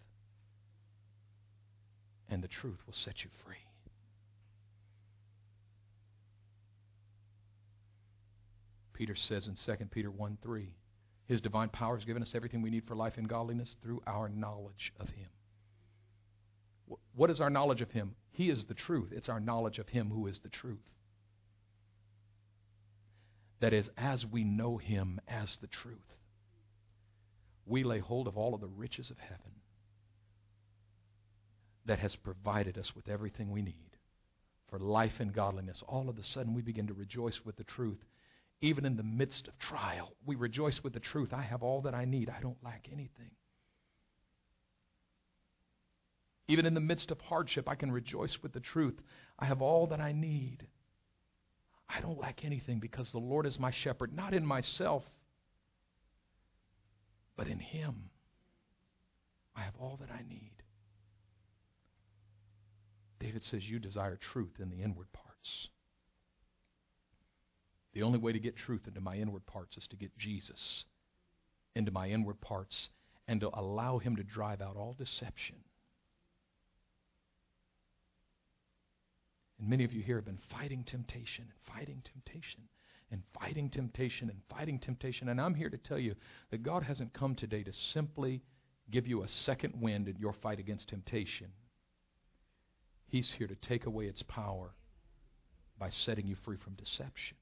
and 2.31 2.41
the 2.41 2.47
truth 2.47 2.79
will 2.87 2.93
set 2.93 3.23
you 3.23 3.29
free. 3.45 3.57
Peter 8.93 9.15
says 9.15 9.47
in 9.47 9.55
2 9.55 9.85
Peter 9.91 10.09
1 10.09 10.37
3, 10.41 10.75
His 11.25 11.41
divine 11.41 11.69
power 11.69 11.97
has 11.97 12.05
given 12.05 12.23
us 12.23 12.33
everything 12.33 12.61
we 12.61 12.69
need 12.69 12.87
for 12.87 12.95
life 12.95 13.17
and 13.17 13.27
godliness 13.27 13.75
through 13.81 14.01
our 14.07 14.29
knowledge 14.29 14.93
of 14.99 15.09
Him. 15.09 15.29
What 17.13 17.29
is 17.29 17.41
our 17.41 17.49
knowledge 17.49 17.81
of 17.81 17.91
Him? 17.91 18.15
He 18.31 18.49
is 18.49 18.65
the 18.65 18.73
truth. 18.73 19.11
It's 19.11 19.29
our 19.29 19.39
knowledge 19.39 19.79
of 19.79 19.89
Him 19.89 20.09
who 20.09 20.27
is 20.27 20.39
the 20.39 20.49
truth. 20.49 20.79
That 23.59 23.73
is, 23.73 23.89
as 23.97 24.25
we 24.25 24.43
know 24.43 24.77
Him 24.77 25.19
as 25.27 25.57
the 25.61 25.67
truth, 25.67 25.97
we 27.65 27.83
lay 27.83 27.99
hold 27.99 28.27
of 28.27 28.37
all 28.37 28.53
of 28.53 28.61
the 28.61 28.67
riches 28.67 29.09
of 29.09 29.17
heaven 29.19 29.51
that 31.85 31.99
has 31.99 32.15
provided 32.15 32.77
us 32.77 32.95
with 32.95 33.09
everything 33.09 33.51
we 33.51 33.61
need 33.61 33.91
for 34.69 34.79
life 34.79 35.19
and 35.19 35.33
godliness. 35.33 35.83
All 35.87 36.09
of 36.09 36.17
a 36.17 36.23
sudden, 36.23 36.53
we 36.53 36.61
begin 36.61 36.87
to 36.87 36.93
rejoice 36.93 37.41
with 37.43 37.57
the 37.57 37.63
truth. 37.63 37.99
Even 38.61 38.85
in 38.85 38.95
the 38.95 39.03
midst 39.03 39.47
of 39.47 39.57
trial, 39.59 40.13
we 40.25 40.35
rejoice 40.35 40.81
with 40.83 40.93
the 40.93 40.99
truth. 40.99 41.33
I 41.33 41.41
have 41.41 41.63
all 41.63 41.81
that 41.81 41.93
I 41.93 42.05
need, 42.05 42.29
I 42.29 42.41
don't 42.41 42.63
lack 42.63 42.87
anything. 42.91 43.31
Even 46.47 46.65
in 46.65 46.73
the 46.73 46.79
midst 46.79 47.11
of 47.11 47.19
hardship, 47.21 47.69
I 47.69 47.75
can 47.75 47.91
rejoice 47.91 48.37
with 48.43 48.53
the 48.53 48.59
truth. 48.59 48.99
I 49.39 49.45
have 49.45 49.61
all 49.61 49.87
that 49.87 50.01
I 50.01 50.11
need. 50.11 50.67
I 51.89 52.01
don't 52.01 52.19
lack 52.19 52.43
anything 52.43 52.79
because 52.79 53.11
the 53.11 53.19
Lord 53.19 53.45
is 53.45 53.59
my 53.59 53.71
shepherd, 53.71 54.13
not 54.13 54.33
in 54.33 54.45
myself, 54.45 55.03
but 57.41 57.49
in 57.49 57.57
Him. 57.57 58.11
I 59.55 59.61
have 59.61 59.73
all 59.79 59.97
that 59.99 60.11
I 60.11 60.21
need. 60.29 60.51
David 63.19 63.43
says, 63.43 63.63
You 63.63 63.79
desire 63.79 64.19
truth 64.31 64.59
in 64.59 64.69
the 64.69 64.83
inward 64.83 65.11
parts. 65.11 65.69
The 67.95 68.03
only 68.03 68.19
way 68.19 68.31
to 68.31 68.39
get 68.39 68.55
truth 68.55 68.81
into 68.87 69.01
my 69.01 69.15
inward 69.15 69.47
parts 69.47 69.75
is 69.75 69.87
to 69.89 69.95
get 69.95 70.15
Jesus 70.19 70.85
into 71.75 71.89
my 71.89 72.09
inward 72.09 72.39
parts 72.41 72.89
and 73.27 73.41
to 73.41 73.49
allow 73.59 73.97
Him 73.97 74.17
to 74.17 74.23
drive 74.23 74.61
out 74.61 74.75
all 74.77 74.95
deception. 74.95 75.55
And 79.59 79.67
many 79.67 79.83
of 79.83 79.93
you 79.93 80.03
here 80.03 80.17
have 80.17 80.25
been 80.25 80.37
fighting 80.51 80.83
temptation 80.83 81.45
and 81.45 81.75
fighting 81.75 82.03
temptation 82.13 82.65
and 83.11 83.21
fighting 83.39 83.69
temptation 83.69 84.29
and 84.29 84.39
fighting 84.49 84.79
temptation. 84.79 85.29
And 85.29 85.39
I'm 85.39 85.53
here 85.53 85.69
to 85.69 85.77
tell 85.77 85.99
you 85.99 86.15
that 86.49 86.63
God 86.63 86.83
hasn't 86.83 87.13
come 87.13 87.35
today 87.35 87.63
to 87.63 87.73
simply 87.93 88.41
give 88.89 89.07
you 89.07 89.23
a 89.23 89.27
second 89.27 89.73
wind 89.79 90.07
in 90.07 90.17
your 90.17 90.33
fight 90.33 90.59
against 90.59 90.89
temptation. 90.89 91.47
He's 93.07 93.33
here 93.37 93.47
to 93.47 93.55
take 93.55 93.85
away 93.85 94.05
its 94.05 94.23
power 94.23 94.73
by 95.77 95.89
setting 95.89 96.27
you 96.27 96.35
free 96.45 96.57
from 96.57 96.73
deception. 96.75 97.37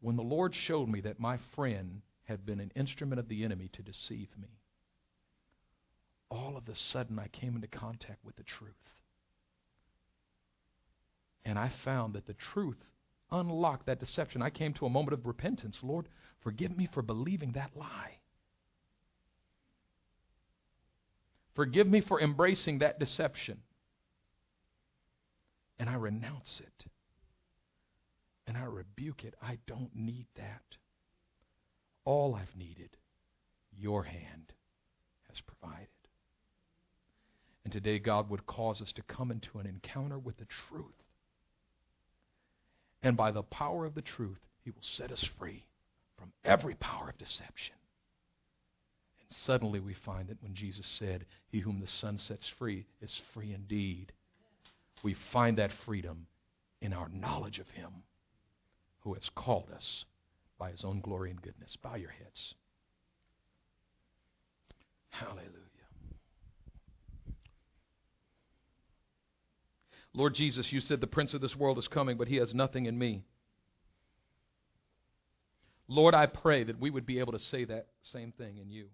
When 0.00 0.16
the 0.16 0.22
Lord 0.22 0.54
showed 0.54 0.88
me 0.88 1.00
that 1.02 1.20
my 1.20 1.38
friend 1.54 2.02
had 2.24 2.46
been 2.46 2.60
an 2.60 2.72
instrument 2.74 3.18
of 3.18 3.28
the 3.28 3.44
enemy 3.44 3.68
to 3.74 3.82
deceive 3.82 4.28
me, 4.40 4.48
all 6.30 6.56
of 6.56 6.68
a 6.68 6.76
sudden 6.92 7.18
I 7.18 7.28
came 7.28 7.54
into 7.54 7.68
contact 7.68 8.24
with 8.24 8.36
the 8.36 8.42
truth. 8.42 8.72
And 11.44 11.58
I 11.58 11.70
found 11.84 12.14
that 12.14 12.26
the 12.26 12.34
truth 12.34 12.78
unlocked 13.32 13.86
that 13.86 13.98
deception. 13.98 14.42
I 14.42 14.50
came 14.50 14.72
to 14.74 14.86
a 14.86 14.90
moment 14.90 15.14
of 15.14 15.26
repentance. 15.26 15.78
Lord, 15.82 16.06
forgive 16.40 16.76
me 16.76 16.88
for 16.92 17.02
believing 17.02 17.52
that 17.52 17.70
lie. 17.76 18.18
Forgive 21.54 21.86
me 21.86 22.00
for 22.00 22.20
embracing 22.20 22.78
that 22.78 22.98
deception. 22.98 23.58
And 25.78 25.90
I 25.90 25.94
renounce 25.94 26.60
it. 26.64 26.86
And 28.46 28.56
I 28.56 28.64
rebuke 28.64 29.24
it. 29.24 29.34
I 29.42 29.58
don't 29.66 29.90
need 29.94 30.26
that. 30.36 30.76
All 32.04 32.34
I've 32.34 32.56
needed, 32.56 32.96
your 33.76 34.04
hand 34.04 34.52
has 35.28 35.40
provided. 35.40 35.88
And 37.64 37.72
today, 37.72 37.98
God 37.98 38.28
would 38.28 38.46
cause 38.46 38.82
us 38.82 38.92
to 38.92 39.02
come 39.02 39.30
into 39.30 39.58
an 39.58 39.66
encounter 39.66 40.18
with 40.18 40.38
the 40.38 40.46
truth. 40.68 41.02
And 43.02 43.16
by 43.16 43.30
the 43.30 43.42
power 43.42 43.84
of 43.84 43.94
the 43.94 44.02
truth, 44.02 44.38
He 44.64 44.70
will 44.70 44.82
set 44.96 45.10
us 45.10 45.24
free 45.38 45.64
from 46.16 46.32
every 46.44 46.74
power 46.76 47.08
of 47.08 47.18
deception. 47.18 47.74
And 49.20 49.36
suddenly 49.44 49.80
we 49.80 49.94
find 49.94 50.28
that 50.28 50.42
when 50.42 50.54
Jesus 50.54 50.86
said, 50.98 51.26
He 51.48 51.60
whom 51.60 51.80
the 51.80 51.86
Son 52.00 52.16
sets 52.16 52.48
free 52.58 52.86
is 53.00 53.12
free 53.34 53.52
indeed, 53.52 54.12
we 55.02 55.16
find 55.32 55.58
that 55.58 55.72
freedom 55.84 56.26
in 56.80 56.92
our 56.92 57.08
knowledge 57.08 57.58
of 57.58 57.68
Him 57.70 57.90
who 59.00 59.14
has 59.14 59.28
called 59.34 59.68
us 59.74 60.04
by 60.58 60.70
His 60.70 60.84
own 60.84 61.00
glory 61.00 61.30
and 61.30 61.42
goodness. 61.42 61.76
Bow 61.82 61.96
your 61.96 62.10
heads. 62.10 62.54
Hallelujah. 65.10 65.71
Lord 70.14 70.34
Jesus, 70.34 70.70
you 70.70 70.80
said 70.80 71.00
the 71.00 71.06
prince 71.06 71.32
of 71.32 71.40
this 71.40 71.56
world 71.56 71.78
is 71.78 71.88
coming, 71.88 72.16
but 72.16 72.28
he 72.28 72.36
has 72.36 72.52
nothing 72.52 72.86
in 72.86 72.98
me. 72.98 73.24
Lord, 75.88 76.14
I 76.14 76.26
pray 76.26 76.64
that 76.64 76.80
we 76.80 76.90
would 76.90 77.06
be 77.06 77.18
able 77.18 77.32
to 77.32 77.38
say 77.38 77.64
that 77.64 77.88
same 78.02 78.32
thing 78.32 78.58
in 78.58 78.70
you. 78.70 78.86